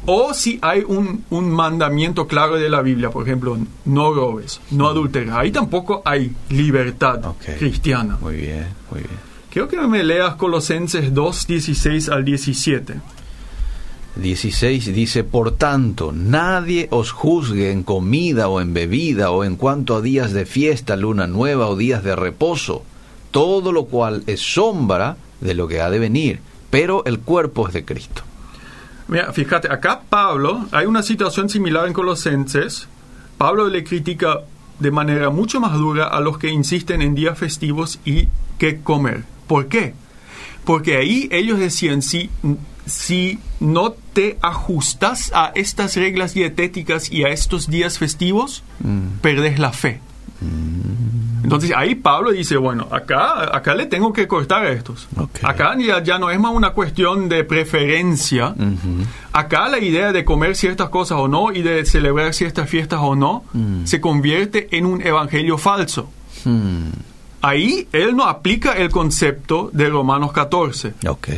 O 0.07 0.33
si 0.35 0.59
hay 0.63 0.85
un, 0.87 1.25
un 1.31 1.51
mandamiento 1.51 2.29
claro 2.29 2.55
de 2.55 2.69
la 2.71 2.81
Biblia, 2.83 3.11
por 3.11 3.25
ejemplo, 3.27 3.59
no 3.87 4.13
robes, 4.15 4.61
no 4.71 4.87
adulteres. 4.89 5.33
Ahí 5.33 5.51
tampoco 5.51 6.01
hay 6.05 6.31
libertad 6.51 7.21
cristiana. 7.59 8.19
Muy 8.21 8.37
bien, 8.37 8.67
muy 8.91 9.01
bien. 9.01 9.19
Quiero 9.51 9.67
que 9.67 9.79
me 9.81 10.05
leas 10.05 10.35
Colosenses 10.37 11.13
2, 11.13 11.47
16 11.49 12.09
al 12.09 12.25
17. 12.25 12.95
16 14.17 14.95
dice, 14.95 15.25
por 15.25 15.53
tanto, 15.53 16.13
nadie 16.13 16.87
os 16.91 17.11
juzgue 17.11 17.73
en 17.73 17.83
comida 17.83 18.49
o 18.49 18.61
en 18.61 18.73
bebida 18.73 19.31
o 19.31 19.43
en 19.43 19.57
cuanto 19.57 19.97
a 19.97 20.01
días 20.01 20.33
de 20.33 20.47
fiesta, 20.47 20.95
luna 20.95 21.27
nueva 21.27 21.69
o 21.69 21.77
días 21.77 22.05
de 22.05 22.15
reposo, 22.15 22.85
todo 23.33 23.73
lo 23.73 23.87
cual 23.87 24.23
es 24.27 24.41
sombra 24.41 25.17
de 25.41 25.55
lo 25.55 25.67
que 25.67 25.81
ha 25.81 25.91
de 25.91 25.99
venir, 25.99 26.41
pero 26.71 27.05
el 27.07 27.19
cuerpo 27.21 27.67
es 27.67 27.75
de 27.75 27.85
Cristo. 27.85 28.23
Mira, 29.09 29.33
fíjate, 29.33 29.71
acá 29.71 30.03
Pablo, 30.09 30.67
hay 30.71 30.87
una 30.87 31.03
situación 31.03 31.49
similar 31.49 31.87
en 31.87 31.93
Colosenses. 31.93 32.89
Pablo 33.37 33.69
le 33.69 33.85
critica 33.85 34.41
de 34.79 34.91
manera 34.91 35.31
mucho 35.31 35.61
más 35.61 35.75
dura 35.75 36.07
a 36.07 36.21
los 36.21 36.39
que 36.39 36.49
insisten 36.49 37.03
en 37.03 37.15
días 37.15 37.37
festivos 37.37 37.99
y 38.05 38.29
qué 38.59 38.81
comer. 38.81 39.25
¿Por 39.47 39.67
qué? 39.67 39.95
Porque 40.65 40.97
ahí 40.97 41.29
ellos 41.33 41.59
decían, 41.59 42.01
si 42.01 42.31
si 42.87 43.39
no 43.61 43.93
te 44.13 44.39
ajustas 44.43 45.31
a 45.35 45.53
estas 45.55 45.97
reglas 45.97 46.35
dietéticas 46.35 47.11
y 47.11 47.25
a 47.25 47.29
estos 47.29 47.69
días 47.69 47.99
festivos, 47.99 48.63
Mm. 48.81 49.19
perdes 49.23 49.59
la 49.59 49.73
fe. 49.73 50.01
Entonces 51.43 51.73
ahí 51.77 51.95
Pablo 51.95 52.31
dice, 52.33 52.57
bueno, 52.57 52.89
acá, 52.91 53.55
acá 53.57 53.75
le 53.75 53.87
tengo 53.87 54.13
que 54.13 54.27
cortar 54.27 54.65
a 54.65 54.71
estos. 54.73 55.09
Acá 55.43 55.75
ya, 55.79 56.03
ya 56.03 56.19
no 56.19 56.31
es 56.31 56.39
más 56.41 56.53
una 56.55 56.71
cuestión 56.71 57.29
de 57.29 57.45
preferencia. 57.45 58.55
Acá 59.33 59.69
la 59.69 59.79
idea 59.79 60.13
de 60.13 60.25
comer 60.25 60.57
ciertas 60.57 60.89
cosas 60.89 61.19
o 61.19 61.29
no 61.29 61.53
y 61.53 61.63
de 61.63 61.85
celebrar 61.85 62.33
ciertas 62.35 62.69
fiestas 62.69 63.01
o 63.03 63.15
no 63.15 63.45
Mm. 63.53 63.85
se 63.87 64.01
convierte 64.01 64.69
en 64.77 64.87
un 64.87 65.01
evangelio 65.07 65.57
falso. 65.59 66.11
Ahí 67.43 67.89
él 67.93 68.17
no 68.17 68.25
aplica 68.25 68.73
el 68.73 68.91
concepto 68.91 69.71
de 69.73 69.89
Romanos 69.91 70.33
14. 70.33 70.95
Ok. 71.09 71.29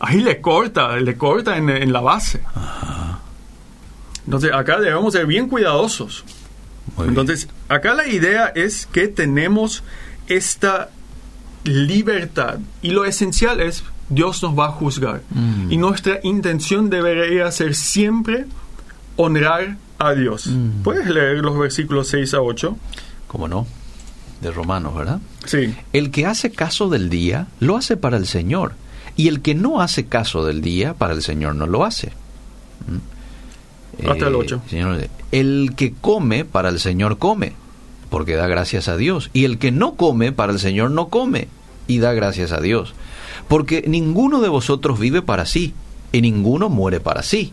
Ahí 0.00 0.20
le 0.20 0.40
corta, 0.40 0.96
le 0.96 1.16
corta 1.16 1.56
en, 1.56 1.68
en 1.70 1.92
la 1.92 2.00
base. 2.00 2.40
Entonces 4.24 4.52
acá 4.52 4.78
debemos 4.80 5.12
ser 5.14 5.26
bien 5.26 5.48
cuidadosos. 5.48 6.24
Muy 6.96 7.06
bien. 7.06 7.10
Entonces 7.10 7.48
acá 7.68 7.94
la 7.94 8.06
idea 8.06 8.46
es 8.54 8.86
que 8.86 9.08
tenemos 9.08 9.82
esta 10.26 10.90
libertad 11.64 12.58
y 12.82 12.90
lo 12.90 13.04
esencial 13.04 13.60
es 13.60 13.84
Dios 14.08 14.42
nos 14.42 14.58
va 14.58 14.66
a 14.66 14.70
juzgar 14.70 15.22
Mm. 15.30 15.70
y 15.72 15.76
nuestra 15.76 16.20
intención 16.22 16.88
debería 16.88 17.50
ser 17.52 17.74
siempre 17.74 18.46
honrar 19.16 19.76
a 19.98 20.12
Dios. 20.14 20.46
Mm. 20.46 20.82
¿Puedes 20.82 21.06
leer 21.08 21.38
los 21.38 21.58
versículos 21.58 22.08
6 22.08 22.34
a 22.34 22.40
8? 22.40 22.76
¿Cómo 23.26 23.48
no? 23.48 23.66
De 24.40 24.50
Romanos, 24.50 24.94
¿verdad? 24.94 25.20
Sí. 25.44 25.74
El 25.92 26.10
que 26.10 26.24
hace 26.24 26.52
caso 26.52 26.88
del 26.88 27.10
día, 27.10 27.48
lo 27.60 27.76
hace 27.76 27.96
para 27.96 28.16
el 28.16 28.26
Señor. 28.26 28.72
Y 29.18 29.26
el 29.26 29.42
que 29.42 29.56
no 29.56 29.80
hace 29.80 30.06
caso 30.06 30.44
del 30.44 30.62
día, 30.62 30.94
para 30.94 31.12
el 31.12 31.22
Señor 31.22 31.56
no 31.56 31.66
lo 31.66 31.84
hace. 31.84 32.12
Hasta 34.08 34.28
el 34.28 34.34
ocho. 34.36 34.62
Señor, 34.70 35.08
el 35.32 35.72
que 35.74 35.92
come, 35.92 36.44
para 36.44 36.68
el 36.68 36.78
Señor 36.78 37.18
come, 37.18 37.54
porque 38.10 38.36
da 38.36 38.46
gracias 38.46 38.86
a 38.86 38.96
Dios. 38.96 39.30
Y 39.32 39.44
el 39.44 39.58
que 39.58 39.72
no 39.72 39.96
come, 39.96 40.30
para 40.30 40.52
el 40.52 40.60
Señor 40.60 40.92
no 40.92 41.08
come, 41.08 41.48
y 41.88 41.98
da 41.98 42.12
gracias 42.12 42.52
a 42.52 42.60
Dios. 42.60 42.94
Porque 43.48 43.82
ninguno 43.88 44.40
de 44.40 44.50
vosotros 44.50 45.00
vive 45.00 45.20
para 45.20 45.46
sí, 45.46 45.74
y 46.12 46.20
ninguno 46.22 46.68
muere 46.68 47.00
para 47.00 47.24
sí. 47.24 47.52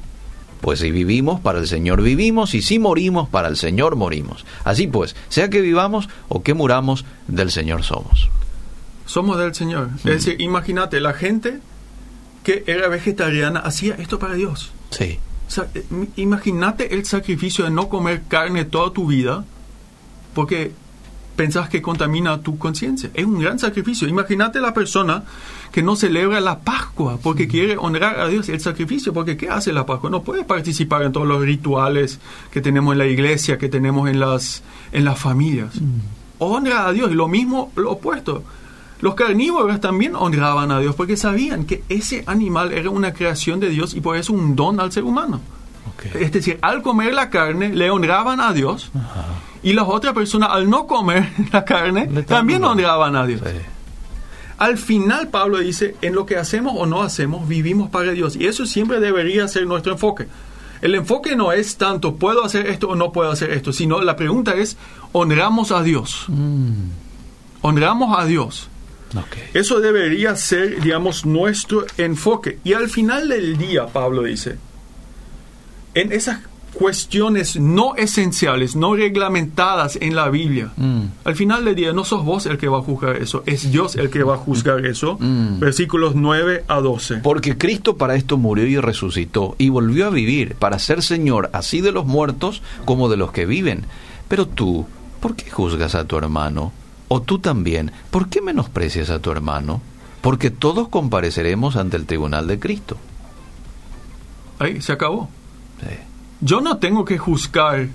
Pues 0.62 0.82
si 0.82 0.92
vivimos, 0.92 1.42
para 1.42 1.58
el 1.58 1.68
Señor 1.68 2.04
vivimos, 2.04 2.54
y 2.54 2.62
si 2.62 2.78
morimos, 2.78 3.28
para 3.28 3.48
el 3.48 3.58
Señor 3.58 3.96
morimos. 3.96 4.46
Así 4.64 4.86
pues, 4.86 5.16
sea 5.30 5.50
que 5.50 5.62
vivamos 5.62 6.10
o 6.30 6.44
que 6.44 6.54
muramos, 6.54 7.06
del 7.28 7.50
Señor 7.50 7.82
somos. 7.82 8.30
Somos 9.06 9.38
del 9.38 9.54
Señor. 9.54 9.90
Es 9.98 10.26
decir, 10.26 10.42
imagínate, 10.42 11.00
la 11.00 11.14
gente 11.14 11.60
que 12.44 12.64
era 12.68 12.88
vegetariana 12.88 13.60
hacía 13.60 13.96
esto 13.96 14.20
para 14.20 14.36
Dios. 14.36 14.72
Sí. 14.92 15.20
O 15.48 15.52
sea, 15.52 15.68
eh, 15.74 15.86
imagínate 16.16 16.94
el 16.94 17.06
sacrificio 17.06 17.66
de 17.66 17.72
no 17.72 17.90
comer 17.90 18.24
carne 18.28 18.66
toda 18.66 18.92
tu 18.92 19.08
vida 19.08 19.46
porque 20.34 20.72
pensás 21.36 21.70
que 21.70 21.82
contamina 21.82 22.42
tu 22.42 22.58
conciencia. 22.58 23.10
Es 23.14 23.26
un 23.26 23.40
gran 23.40 23.60
sacrificio. 23.60 24.08
Imagínate 24.08 24.60
la 24.60 24.74
persona 24.74 25.24
que 25.72 25.84
no 25.84 25.96
celebra 25.96 26.40
la 26.40 26.60
Pascua 26.60 27.20
porque 27.22 27.48
quiere 27.48 27.78
honrar 27.78 28.20
a 28.20 28.28
Dios 28.28 28.50
el 28.50 28.60
sacrificio. 28.60 29.14
Porque 29.14 29.38
¿qué 29.38 29.50
hace 29.50 29.74
la 29.74 29.86
Pascua? 29.86 30.10
No 30.10 30.24
puede 30.24 30.44
participar 30.44 31.04
en 31.04 31.12
todos 31.12 31.28
los 31.28 31.42
rituales 31.42 32.20
que 32.52 32.62
tenemos 32.62 32.94
en 32.94 33.00
la 33.00 33.08
iglesia, 33.08 33.58
que 33.58 33.70
tenemos 33.70 34.10
en 34.10 34.20
las, 34.20 34.64
en 34.92 35.06
las 35.06 35.20
familias. 35.20 35.74
Honra 36.40 36.88
a 36.88 36.92
Dios. 36.92 37.12
Y 37.12 37.16
lo 37.16 37.28
mismo, 37.28 37.72
lo 37.76 37.92
opuesto. 37.92 38.44
Los 39.06 39.14
carnívoros 39.14 39.80
también 39.82 40.16
honraban 40.16 40.72
a 40.72 40.80
Dios 40.80 40.96
porque 40.96 41.16
sabían 41.16 41.66
que 41.66 41.84
ese 41.90 42.24
animal 42.26 42.74
era 42.74 42.90
una 42.90 43.14
creación 43.14 43.60
de 43.60 43.70
Dios 43.70 43.94
y 43.94 44.02
por 44.02 44.18
eso 44.18 44.34
un 44.34 44.56
don 44.56 44.80
al 44.80 44.92
ser 44.92 45.04
humano. 45.04 45.42
Es 46.16 46.32
decir, 46.32 46.58
al 46.64 46.82
comer 46.82 47.14
la 47.14 47.30
carne 47.30 47.70
le 47.70 47.92
honraban 47.92 48.40
a 48.40 48.52
Dios 48.52 48.90
y 49.62 49.74
las 49.74 49.86
otras 49.88 50.16
personas 50.16 50.50
al 50.52 50.68
no 50.72 50.88
comer 50.88 51.30
la 51.52 51.64
carne 51.64 52.08
también 52.08 52.26
también. 52.26 52.64
honraban 52.64 53.16
a 53.16 53.28
Dios. 53.28 53.42
Sí. 53.46 53.60
Al 54.58 54.80
final 54.80 55.28
Pablo 55.28 55.60
dice, 55.60 55.96
en 56.02 56.16
lo 56.16 56.26
que 56.26 56.38
hacemos 56.38 56.74
o 56.76 56.88
no 56.88 57.04
hacemos, 57.04 57.48
vivimos 57.48 57.92
para 57.92 58.10
Dios. 58.10 58.36
Y 58.36 58.48
eso 58.48 58.66
siempre 58.66 59.00
debería 59.00 59.48
ser 59.48 59.68
nuestro 59.68 59.92
enfoque. 59.92 60.26
El 60.82 60.96
enfoque 60.96 61.36
no 61.36 61.52
es 61.52 61.78
tanto, 61.78 62.16
puedo 62.16 62.44
hacer 62.44 62.66
esto 62.66 62.90
o 62.90 62.96
no 62.96 63.12
puedo 63.12 63.30
hacer 63.30 63.52
esto, 63.52 63.72
sino 63.72 64.02
la 64.02 64.16
pregunta 64.16 64.56
es, 64.56 64.78
¿honramos 65.12 65.72
a 65.72 65.84
Dios? 65.84 66.26
Mm. 66.28 66.90
¿Honramos 67.62 68.18
a 68.18 68.26
Dios? 68.26 68.72
Eso 69.54 69.80
debería 69.80 70.36
ser, 70.36 70.82
digamos, 70.82 71.26
nuestro 71.26 71.86
enfoque. 71.98 72.60
Y 72.64 72.74
al 72.74 72.90
final 72.90 73.30
del 73.30 73.58
día, 73.58 73.88
Pablo 73.88 74.24
dice, 74.24 74.58
en 75.94 76.12
esas 76.12 76.40
cuestiones 76.74 77.56
no 77.58 77.96
esenciales, 77.96 78.76
no 78.76 78.96
reglamentadas 78.96 79.98
en 80.02 80.14
la 80.14 80.28
Biblia, 80.30 80.72
Mm. 80.76 81.04
al 81.24 81.36
final 81.36 81.64
del 81.64 81.74
día 81.76 81.94
no 81.94 82.04
sos 82.04 82.26
vos 82.26 82.46
el 82.48 82.58
que 82.58 82.68
va 82.68 82.80
a 82.80 82.82
juzgar 82.82 83.16
eso, 83.16 83.44
es 83.46 83.72
Dios 83.72 83.96
el 83.96 84.10
que 84.10 84.24
va 84.24 84.34
a 84.34 84.38
juzgar 84.38 84.86
eso. 84.86 85.16
Mm. 85.18 85.60
Versículos 85.62 86.16
9 86.16 86.66
a 86.68 86.82
12. 86.82 87.16
Porque 87.24 87.58
Cristo 87.58 87.96
para 87.96 88.16
esto 88.16 88.36
murió 88.38 88.68
y 88.68 88.78
resucitó 88.78 89.56
y 89.58 89.70
volvió 89.70 90.08
a 90.08 90.10
vivir 90.10 90.56
para 90.56 90.78
ser 90.80 91.02
Señor 91.02 91.50
así 91.54 91.80
de 91.80 91.94
los 91.94 92.06
muertos 92.06 92.62
como 92.84 93.08
de 93.08 93.16
los 93.16 93.32
que 93.32 93.46
viven. 93.46 93.86
Pero 94.28 94.46
tú, 94.46 94.86
¿por 95.22 95.38
qué 95.38 95.50
juzgas 95.50 95.96
a 95.96 96.04
tu 96.04 96.18
hermano? 96.18 96.74
O 97.08 97.22
tú 97.22 97.40
también, 97.40 97.92
¿por 98.12 98.30
qué 98.30 98.42
menosprecias 98.42 99.10
a 99.10 99.20
tu 99.20 99.32
hermano? 99.32 99.82
Porque 100.22 100.50
todos 100.50 100.88
compareceremos 100.88 101.76
ante 101.76 101.98
el 101.98 102.06
tribunal 102.06 102.48
de 102.48 102.60
Cristo. 102.60 102.98
Ahí 104.60 104.82
se 104.82 104.94
acabó. 104.94 105.30
Sí. 105.82 105.96
Yo 106.42 106.62
no 106.62 106.78
tengo 106.78 107.06
que 107.06 107.18
juzgar 107.18 107.88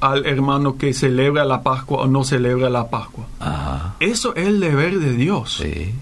al 0.00 0.26
hermano 0.26 0.76
que 0.76 0.92
celebra 0.92 1.44
la 1.44 1.62
Pascua 1.62 2.02
o 2.02 2.06
no 2.06 2.24
celebra 2.24 2.70
la 2.70 2.90
Pascua. 2.90 3.26
Ajá. 3.40 3.96
Eso 4.00 4.34
es 4.34 4.48
el 4.48 4.60
deber 4.60 4.98
de 4.98 5.12
Dios. 5.12 5.58
Sí. 5.62 5.94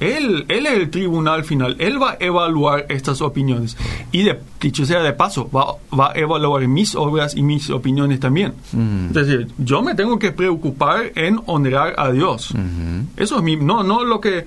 Él, 0.00 0.44
él 0.48 0.66
es 0.66 0.72
el 0.74 0.90
tribunal 0.90 1.44
final. 1.44 1.76
Él 1.78 2.00
va 2.00 2.12
a 2.12 2.16
evaluar 2.20 2.86
estas 2.88 3.20
opiniones. 3.20 3.76
Y 4.12 4.22
de, 4.22 4.38
dicho 4.60 4.86
sea 4.86 5.00
de 5.00 5.12
paso, 5.12 5.50
va, 5.50 5.76
va 5.96 6.12
a 6.12 6.18
evaluar 6.18 6.66
mis 6.68 6.94
obras 6.94 7.36
y 7.36 7.42
mis 7.42 7.68
opiniones 7.70 8.20
también. 8.20 8.54
Mm. 8.72 9.08
Es 9.08 9.14
decir, 9.14 9.48
yo 9.58 9.82
me 9.82 9.94
tengo 9.94 10.18
que 10.18 10.32
preocupar 10.32 11.12
en 11.14 11.40
honrar 11.46 11.94
a 11.96 12.10
Dios. 12.12 12.52
Ujú. 12.52 13.06
Eso 13.16 13.38
es 13.38 13.42
mi... 13.42 13.56
No, 13.56 13.82
no 13.82 14.04
lo 14.04 14.20
que... 14.20 14.46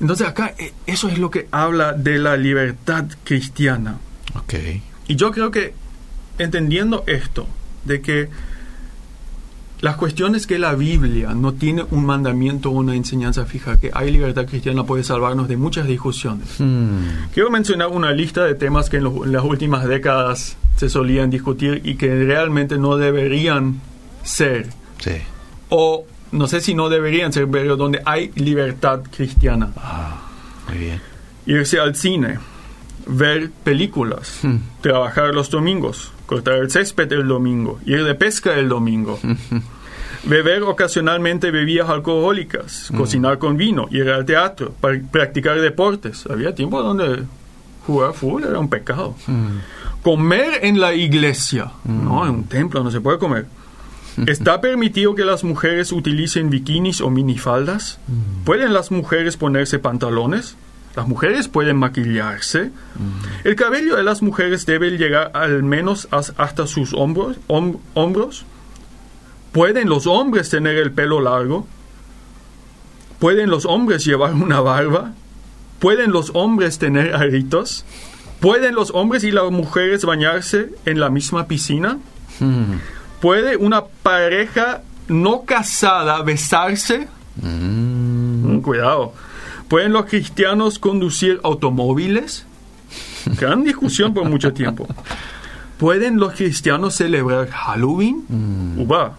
Entonces 0.00 0.26
acá, 0.28 0.54
eh, 0.58 0.72
eso 0.86 1.08
es 1.08 1.18
lo 1.18 1.30
que 1.30 1.48
habla 1.50 1.92
de 1.92 2.18
la 2.18 2.36
libertad 2.36 3.06
cristiana. 3.24 3.98
Ok. 4.36 4.54
Y 5.08 5.16
yo 5.16 5.30
creo 5.32 5.50
que 5.50 5.74
entendiendo 6.38 7.04
esto, 7.06 7.46
de 7.84 8.00
que 8.00 8.28
las 9.80 9.96
cuestiones 9.96 10.46
que 10.46 10.58
la 10.58 10.74
Biblia 10.74 11.34
no 11.34 11.52
tiene 11.54 11.84
un 11.90 12.04
mandamiento 12.04 12.70
o 12.70 12.72
una 12.72 12.94
enseñanza 12.96 13.44
fija, 13.46 13.78
que 13.78 13.90
hay 13.94 14.10
libertad 14.10 14.46
cristiana 14.46 14.84
puede 14.84 15.04
salvarnos 15.04 15.46
de 15.48 15.56
muchas 15.56 15.86
discusiones. 15.86 16.48
Mm. 16.58 17.30
Quiero 17.32 17.50
mencionar 17.50 17.88
una 17.88 18.10
lista 18.12 18.44
de 18.44 18.54
temas 18.54 18.90
que 18.90 18.96
en 18.96 19.32
las 19.32 19.44
últimas 19.44 19.86
décadas 19.86 20.56
se 20.76 20.88
solían 20.88 21.30
discutir 21.30 21.80
y 21.84 21.94
que 21.96 22.08
realmente 22.24 22.76
no 22.78 22.96
deberían 22.96 23.80
ser, 24.24 24.68
Sí. 24.98 25.12
o 25.68 26.04
no 26.32 26.46
sé 26.48 26.60
si 26.60 26.74
no 26.74 26.88
deberían 26.88 27.32
ser, 27.32 27.48
pero 27.48 27.76
donde 27.76 28.02
hay 28.04 28.32
libertad 28.34 29.00
cristiana. 29.16 29.70
Ah, 29.76 30.20
muy 30.68 30.78
bien. 30.78 31.00
Irse 31.46 31.78
al 31.80 31.94
cine, 31.94 32.38
ver 33.06 33.50
películas, 33.64 34.40
Hmm. 34.42 34.56
trabajar 34.82 35.34
los 35.34 35.48
domingos, 35.50 36.12
cortar 36.28 36.54
el 36.58 36.70
césped 36.70 37.10
el 37.12 37.26
domingo, 37.26 37.80
ir 37.86 38.04
de 38.04 38.14
pesca 38.14 38.54
el 38.54 38.68
domingo, 38.68 39.18
beber 40.24 40.62
ocasionalmente 40.62 41.50
bebidas 41.50 41.88
alcohólicas, 41.88 42.90
cocinar 42.96 43.38
con 43.38 43.56
vino, 43.56 43.88
ir 43.90 44.08
al 44.10 44.24
teatro, 44.24 44.74
pra- 44.80 45.02
practicar 45.10 45.60
deportes. 45.60 46.26
Había 46.30 46.54
tiempo 46.54 46.82
donde 46.82 47.22
jugar 47.86 48.12
fútbol 48.12 48.44
era 48.44 48.58
un 48.58 48.68
pecado. 48.68 49.14
Mm. 49.26 50.02
Comer 50.02 50.60
en 50.62 50.78
la 50.80 50.94
iglesia, 50.94 51.72
no, 51.84 52.24
en 52.26 52.30
un 52.34 52.44
templo 52.44 52.84
no 52.84 52.90
se 52.90 53.00
puede 53.00 53.18
comer. 53.18 53.46
¿Está 54.26 54.60
permitido 54.60 55.14
que 55.14 55.24
las 55.24 55.44
mujeres 55.44 55.92
utilicen 55.92 56.50
bikinis 56.50 57.00
o 57.00 57.08
minifaldas? 57.10 57.98
¿Pueden 58.44 58.72
las 58.74 58.90
mujeres 58.90 59.36
ponerse 59.36 59.78
pantalones? 59.78 60.56
Las 60.96 61.06
mujeres 61.06 61.48
pueden 61.48 61.76
maquillarse. 61.76 62.70
El 63.44 63.54
cabello 63.56 63.96
de 63.96 64.02
las 64.02 64.20
mujeres 64.22 64.66
debe 64.66 64.90
llegar 64.98 65.30
al 65.34 65.62
menos 65.62 66.08
as- 66.10 66.32
hasta 66.38 66.66
sus 66.66 66.92
hombros, 66.94 67.36
hom- 67.48 67.78
hombros. 67.94 68.44
¿Pueden 69.52 69.88
los 69.88 70.06
hombres 70.06 70.50
tener 70.50 70.76
el 70.76 70.90
pelo 70.92 71.20
largo? 71.20 71.66
¿Pueden 73.18 73.50
los 73.50 73.64
hombres 73.66 74.04
llevar 74.04 74.32
una 74.34 74.60
barba? 74.60 75.12
¿Pueden 75.78 76.10
los 76.12 76.30
hombres 76.34 76.78
tener 76.78 77.14
aritos? 77.14 77.84
¿Pueden 78.40 78.74
los 78.74 78.90
hombres 78.92 79.24
y 79.24 79.30
las 79.32 79.50
mujeres 79.50 80.04
bañarse 80.04 80.70
en 80.84 81.00
la 81.00 81.10
misma 81.10 81.46
piscina? 81.46 81.98
Mm. 82.40 82.74
¿Puede 83.20 83.56
una 83.56 83.84
pareja 83.84 84.82
no 85.08 85.42
casada 85.44 86.22
besarse? 86.22 87.08
Mm. 87.42 88.54
Mm, 88.56 88.60
cuidado. 88.62 89.12
¿Pueden 89.68 89.92
los 89.92 90.06
cristianos 90.06 90.78
conducir 90.78 91.40
automóviles? 91.42 92.46
Gran 93.38 93.64
discusión 93.64 94.14
por 94.14 94.28
mucho 94.28 94.52
tiempo. 94.52 94.86
¿Pueden 95.78 96.18
los 96.18 96.32
cristianos 96.32 96.94
celebrar 96.94 97.48
Halloween? 97.50 98.24
Mm. 98.28 98.80
Uba. 98.80 99.18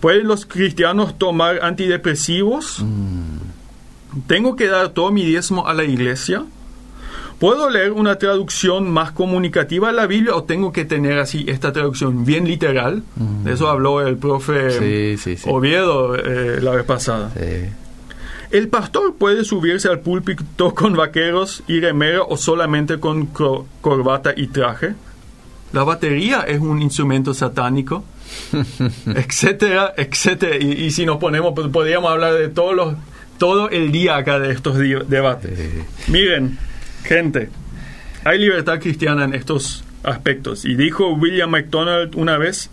¿Pueden 0.00 0.28
los 0.28 0.46
cristianos 0.46 1.18
tomar 1.18 1.62
antidepresivos? 1.62 2.80
Mm. 2.80 4.20
¿Tengo 4.26 4.56
que 4.56 4.68
dar 4.68 4.90
todo 4.90 5.10
mi 5.10 5.24
diezmo 5.24 5.66
a 5.66 5.74
la 5.74 5.84
iglesia? 5.84 6.44
¿Puedo 7.38 7.68
leer 7.68 7.92
una 7.92 8.16
traducción 8.16 8.90
más 8.90 9.10
comunicativa 9.10 9.88
de 9.88 9.94
la 9.94 10.06
Biblia 10.06 10.34
o 10.34 10.44
tengo 10.44 10.72
que 10.72 10.86
tener 10.86 11.18
así 11.18 11.44
esta 11.48 11.70
traducción 11.70 12.24
bien 12.24 12.48
literal? 12.48 13.02
De 13.44 13.52
eso 13.52 13.68
habló 13.68 14.00
el 14.00 14.16
profe 14.16 14.70
Sí, 14.70 15.22
sí, 15.22 15.36
sí. 15.36 15.50
Oviedo 15.50 16.16
eh, 16.16 16.60
la 16.62 16.70
vez 16.70 16.84
pasada. 16.84 17.30
¿El 18.50 18.68
pastor 18.68 19.14
puede 19.16 19.44
subirse 19.44 19.88
al 19.88 20.00
púlpito 20.00 20.74
con 20.74 20.94
vaqueros 20.94 21.62
y 21.66 21.80
remera 21.80 22.22
o 22.22 22.36
solamente 22.36 22.98
con 23.00 23.26
corbata 23.26 24.32
y 24.36 24.48
traje? 24.48 24.94
La 25.72 25.84
batería 25.84 26.42
es 26.42 26.60
un 26.60 26.80
instrumento 26.80 27.34
satánico, 27.34 28.04
etcétera, 29.06 29.94
etcétera. 29.96 30.56
Y, 30.56 30.84
y 30.84 30.90
si 30.90 31.04
nos 31.04 31.18
ponemos, 31.18 31.52
pues, 31.54 31.68
podríamos 31.68 32.10
hablar 32.10 32.34
de 32.34 32.48
todos 32.48 32.74
los, 32.74 32.94
todo 33.38 33.68
el 33.70 33.92
día 33.92 34.16
acá 34.16 34.38
de 34.38 34.52
estos 34.52 34.78
debates. 34.78 35.58
Miren, 36.08 36.58
gente, 37.04 37.50
hay 38.24 38.38
libertad 38.38 38.80
cristiana 38.80 39.24
en 39.24 39.34
estos 39.34 39.84
aspectos. 40.02 40.64
Y 40.64 40.74
dijo 40.76 41.12
William 41.12 41.50
MacDonald 41.50 42.14
una 42.16 42.38
vez, 42.38 42.70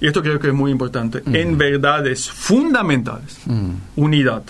y 0.00 0.06
esto 0.06 0.22
creo 0.22 0.38
que 0.38 0.48
es 0.48 0.54
muy 0.54 0.70
importante, 0.70 1.22
en 1.26 1.56
verdades 1.58 2.30
fundamentales, 2.30 3.38
Mm. 3.46 3.70
unidad. 3.96 4.42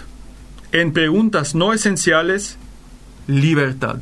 En 0.72 0.92
preguntas 0.92 1.54
no 1.54 1.72
esenciales, 1.72 2.58
libertad. 3.26 3.96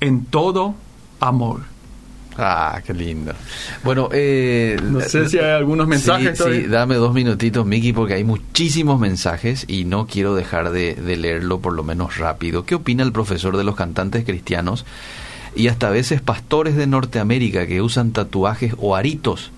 En 0.00 0.24
todo, 0.26 0.74
amor. 1.20 1.60
Ah, 2.38 2.82
qué 2.86 2.92
lindo. 2.92 3.32
Bueno, 3.82 4.10
eh, 4.12 4.76
No 4.82 5.00
sé 5.00 5.26
si 5.28 5.38
hay 5.38 5.52
algunos 5.52 5.88
mensajes 5.88 6.32
Sí, 6.32 6.36
todavía. 6.36 6.60
sí, 6.60 6.66
dame 6.66 6.96
dos 6.96 7.14
minutitos, 7.14 7.64
Miki, 7.64 7.94
porque 7.94 8.12
hay 8.12 8.24
muchísimos 8.24 9.00
mensajes 9.00 9.64
y 9.68 9.86
no 9.86 10.06
quiero 10.06 10.34
dejar 10.34 10.70
de, 10.70 10.94
de 10.94 11.16
leerlo 11.16 11.60
por 11.60 11.72
lo 11.72 11.82
menos 11.82 12.18
rápido. 12.18 12.66
¿Qué 12.66 12.74
opina 12.74 13.02
el 13.04 13.12
profesor 13.12 13.56
de 13.56 13.64
los 13.64 13.74
cantantes 13.74 14.26
cristianos 14.26 14.84
y 15.54 15.68
hasta 15.68 15.88
a 15.88 15.90
veces 15.90 16.20
pastores 16.20 16.76
de 16.76 16.86
Norteamérica 16.86 17.66
que 17.66 17.80
usan 17.80 18.12
tatuajes 18.12 18.74
o 18.76 18.94
aritos? 18.96 19.50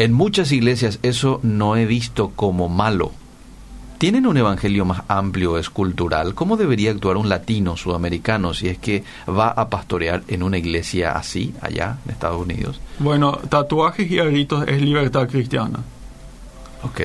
En 0.00 0.14
muchas 0.14 0.50
iglesias 0.50 0.98
eso 1.02 1.40
no 1.42 1.76
he 1.76 1.84
visto 1.84 2.30
como 2.34 2.68
malo. 2.70 3.12
¿Tienen 3.98 4.26
un 4.26 4.38
evangelio 4.38 4.86
más 4.86 5.02
amplio, 5.08 5.58
es 5.58 5.68
cultural? 5.68 6.34
¿Cómo 6.34 6.56
debería 6.56 6.90
actuar 6.90 7.18
un 7.18 7.28
latino 7.28 7.76
sudamericano 7.76 8.54
si 8.54 8.68
es 8.68 8.78
que 8.78 9.04
va 9.28 9.48
a 9.48 9.68
pastorear 9.68 10.22
en 10.28 10.42
una 10.42 10.56
iglesia 10.56 11.12
así, 11.12 11.52
allá 11.60 11.98
en 12.06 12.12
Estados 12.12 12.40
Unidos? 12.40 12.80
Bueno, 12.98 13.32
tatuajes 13.50 14.10
y 14.10 14.18
aritos 14.18 14.64
es 14.66 14.80
libertad 14.80 15.28
cristiana. 15.28 15.80
Ok. 16.82 17.00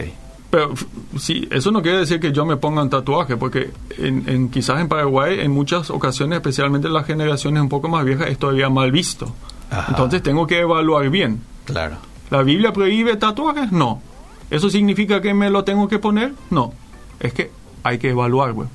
Pero 0.50 0.74
sí, 1.20 1.50
eso 1.52 1.72
no 1.72 1.82
quiere 1.82 1.98
decir 1.98 2.22
que 2.22 2.32
yo 2.32 2.46
me 2.46 2.56
ponga 2.56 2.82
un 2.82 2.90
tatuaje, 2.90 3.36
porque 3.36 3.72
en, 3.98 4.24
en- 4.30 4.48
quizás 4.50 4.80
en 4.80 4.88
Paraguay, 4.88 5.42
en 5.42 5.52
muchas 5.52 5.90
ocasiones, 5.90 6.38
especialmente 6.38 6.88
en 6.88 6.94
las 6.94 7.06
generaciones 7.06 7.62
un 7.62 7.68
poco 7.68 7.90
más 7.90 8.06
viejas, 8.06 8.30
es 8.30 8.40
todavía 8.40 8.70
mal 8.70 8.94
visto. 8.94 9.36
Ajá. 9.70 9.88
Entonces 9.90 10.24
tengo 10.24 10.48
que 10.48 10.62
evaluar 10.62 11.10
bien. 11.10 11.42
Claro. 11.66 11.98
¿La 12.30 12.44
Biblia 12.44 12.74
prohíbe 12.74 13.16
tatuajes? 13.18 13.72
No. 13.72 14.02
¿Eso 14.50 14.70
significa 14.70 15.22
que 15.22 15.34
me 15.34 15.50
lo 15.50 15.64
tengo 15.64 15.88
que 15.88 16.00
poner? 16.00 16.34
No. 16.50 16.74
Es 17.20 17.34
que 17.34 17.52
hay 17.84 17.98
que 17.98 18.10
evaluar, 18.10 18.54
güey. 18.54 18.68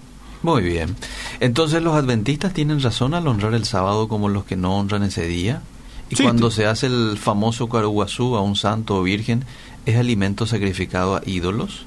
Muy 0.43 0.63
bien. 0.63 0.97
Entonces 1.41 1.83
los 1.83 1.95
adventistas 1.95 2.53
tienen 2.53 2.81
razón 2.81 3.15
al 3.15 3.27
honrar 3.29 3.55
el 3.55 3.65
sábado 3.65 4.09
como 4.09 4.29
los 4.29 4.45
que 4.45 4.57
no 4.57 4.79
honran 4.79 5.03
ese 5.03 5.27
día. 5.27 5.63
Y 6.09 6.17
Sí, 6.17 6.23
cuando 6.25 6.51
se 6.51 6.67
hace 6.67 6.87
el 6.87 7.19
famoso 7.19 7.69
caruguazú 7.69 8.37
a 8.37 8.41
un 8.41 8.57
santo 8.57 8.97
o 8.97 9.03
virgen, 9.03 9.45
¿es 9.87 9.97
alimento 9.97 10.47
sacrificado 10.47 11.17
a 11.17 11.23
ídolos? 11.25 11.87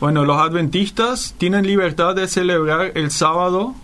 Bueno, 0.00 0.24
los 0.24 0.38
adventistas 0.38 1.34
tienen 1.38 1.66
libertad 1.66 2.14
de 2.14 2.28
celebrar 2.28 2.92
el 2.94 3.10
sábado 3.10 3.74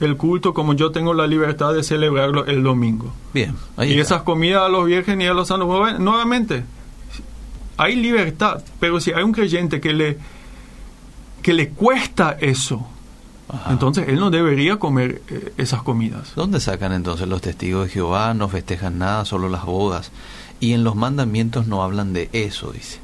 el 0.00 0.16
culto 0.16 0.54
como 0.54 0.72
yo 0.74 0.90
tengo 0.90 1.14
la 1.14 1.26
libertad 1.26 1.72
de 1.74 1.82
celebrarlo 1.82 2.46
el 2.46 2.62
domingo. 2.62 3.12
Bien, 3.34 3.54
ahí 3.76 3.90
y 3.90 4.00
está. 4.00 4.14
esas 4.16 4.22
comidas 4.24 4.62
a 4.62 4.68
los 4.68 4.86
vírgenes 4.86 5.26
y 5.26 5.28
a 5.28 5.34
los 5.34 5.48
santos, 5.48 5.68
nueva- 5.68 5.98
nuevamente, 5.98 6.64
hay 7.76 7.96
libertad, 7.96 8.62
pero 8.78 9.00
si 9.00 9.12
hay 9.12 9.22
un 9.22 9.32
creyente 9.32 9.80
que 9.80 9.92
le, 9.92 10.18
que 11.42 11.52
le 11.54 11.70
cuesta 11.70 12.36
eso, 12.40 12.86
Ajá. 13.48 13.72
entonces 13.72 14.08
él 14.08 14.20
no 14.20 14.30
debería 14.30 14.76
comer 14.78 15.22
eh, 15.28 15.52
esas 15.56 15.82
comidas. 15.82 16.32
¿Dónde 16.36 16.60
sacan 16.60 16.92
entonces 16.92 17.26
los 17.28 17.40
testigos 17.40 17.86
de 17.86 17.90
Jehová? 17.92 18.34
No 18.34 18.48
festejan 18.48 18.98
nada, 18.98 19.24
solo 19.24 19.48
las 19.48 19.64
bodas. 19.64 20.12
Y 20.60 20.72
en 20.74 20.84
los 20.84 20.94
mandamientos 20.94 21.66
no 21.66 21.82
hablan 21.82 22.12
de 22.12 22.28
eso, 22.32 22.70
dice. 22.72 22.98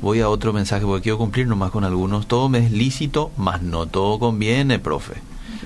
Voy 0.00 0.20
a 0.20 0.28
otro 0.28 0.52
mensaje 0.52 0.84
porque 0.86 1.02
quiero 1.04 1.18
cumplir 1.18 1.46
nomás 1.46 1.70
con 1.70 1.84
algunos. 1.84 2.26
Todo 2.26 2.48
me 2.48 2.58
es 2.58 2.72
lícito, 2.72 3.30
mas 3.36 3.60
no 3.62 3.86
todo 3.86 4.18
conviene, 4.18 4.78
profe. 4.78 5.14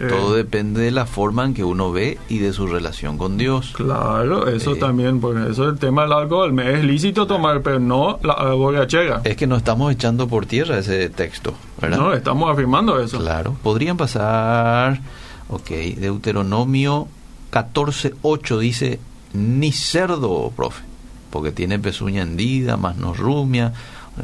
Eh. 0.00 0.06
Todo 0.08 0.34
depende 0.34 0.80
de 0.80 0.90
la 0.90 1.06
forma 1.06 1.44
en 1.44 1.54
que 1.54 1.64
uno 1.64 1.90
ve 1.92 2.18
y 2.28 2.38
de 2.38 2.52
su 2.52 2.66
relación 2.66 3.18
con 3.18 3.37
Dios. 3.37 3.72
Claro, 3.74 4.46
eso 4.48 4.74
Sí. 4.74 4.80
también, 4.80 5.20
porque 5.20 5.50
eso 5.50 5.64
es 5.66 5.72
el 5.72 5.78
tema 5.78 6.02
del 6.02 6.12
alcohol. 6.12 6.52
Me 6.52 6.72
es 6.74 6.84
lícito 6.84 7.26
tomar, 7.26 7.62
pero 7.62 7.80
no 7.80 8.18
la 8.22 8.34
eh, 8.34 8.54
borrachera. 8.54 9.20
Es 9.24 9.37
que 9.37 9.46
no 9.46 9.56
estamos 9.56 9.92
echando 9.92 10.28
por 10.28 10.46
tierra 10.46 10.78
ese 10.78 11.08
texto, 11.08 11.54
¿verdad? 11.80 11.98
No, 11.98 12.12
estamos 12.12 12.50
afirmando 12.50 13.00
eso. 13.00 13.18
Claro. 13.18 13.56
Podrían 13.62 13.96
pasar, 13.96 15.00
ok, 15.48 15.68
Deuteronomio 15.98 17.08
14.8 17.50 18.58
dice, 18.58 19.00
ni 19.32 19.72
cerdo, 19.72 20.52
profe, 20.54 20.82
porque 21.30 21.52
tiene 21.52 21.78
pezuña 21.78 22.22
hendida, 22.22 22.76
más 22.76 22.96
no 22.96 23.14
rumia, 23.14 23.72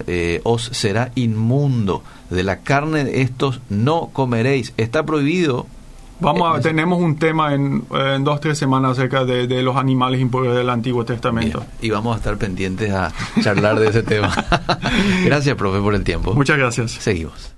eh, 0.07 0.40
os 0.44 0.64
será 0.72 1.11
inmundo. 1.14 2.02
De 2.30 2.42
la 2.42 2.61
carne 2.61 3.04
de 3.04 3.22
estos 3.22 3.61
no 3.68 4.11
comeréis. 4.12 4.72
Está 4.76 5.04
prohibido. 5.04 5.66
Vamos 6.20 6.54
a, 6.54 6.59
Eh, 6.59 6.62
tenemos 6.62 7.00
un 7.00 7.16
tema 7.16 7.54
en, 7.54 7.85
en 7.90 8.24
dos, 8.24 8.40
tres 8.40 8.57
semanas 8.57 8.92
acerca 8.92 9.24
de, 9.24 9.46
de 9.46 9.62
los 9.62 9.76
animales 9.76 10.20
impuros 10.20 10.54
del 10.57 10.70
Antiguo 10.70 11.04
Testamento. 11.04 11.59
Bien, 11.61 11.70
y 11.83 11.90
vamos 11.90 12.14
a 12.14 12.18
estar 12.18 12.37
pendientes 12.38 12.92
a 12.92 13.12
charlar 13.42 13.78
de 13.78 13.88
ese 13.88 14.02
tema. 14.14 14.33
Gracias, 15.24 15.57
profe, 15.57 15.80
por 15.80 15.94
el 15.94 16.04
tiempo. 16.04 16.35
Muchas 16.35 16.57
gracias. 16.57 16.92
Seguimos. 16.92 17.54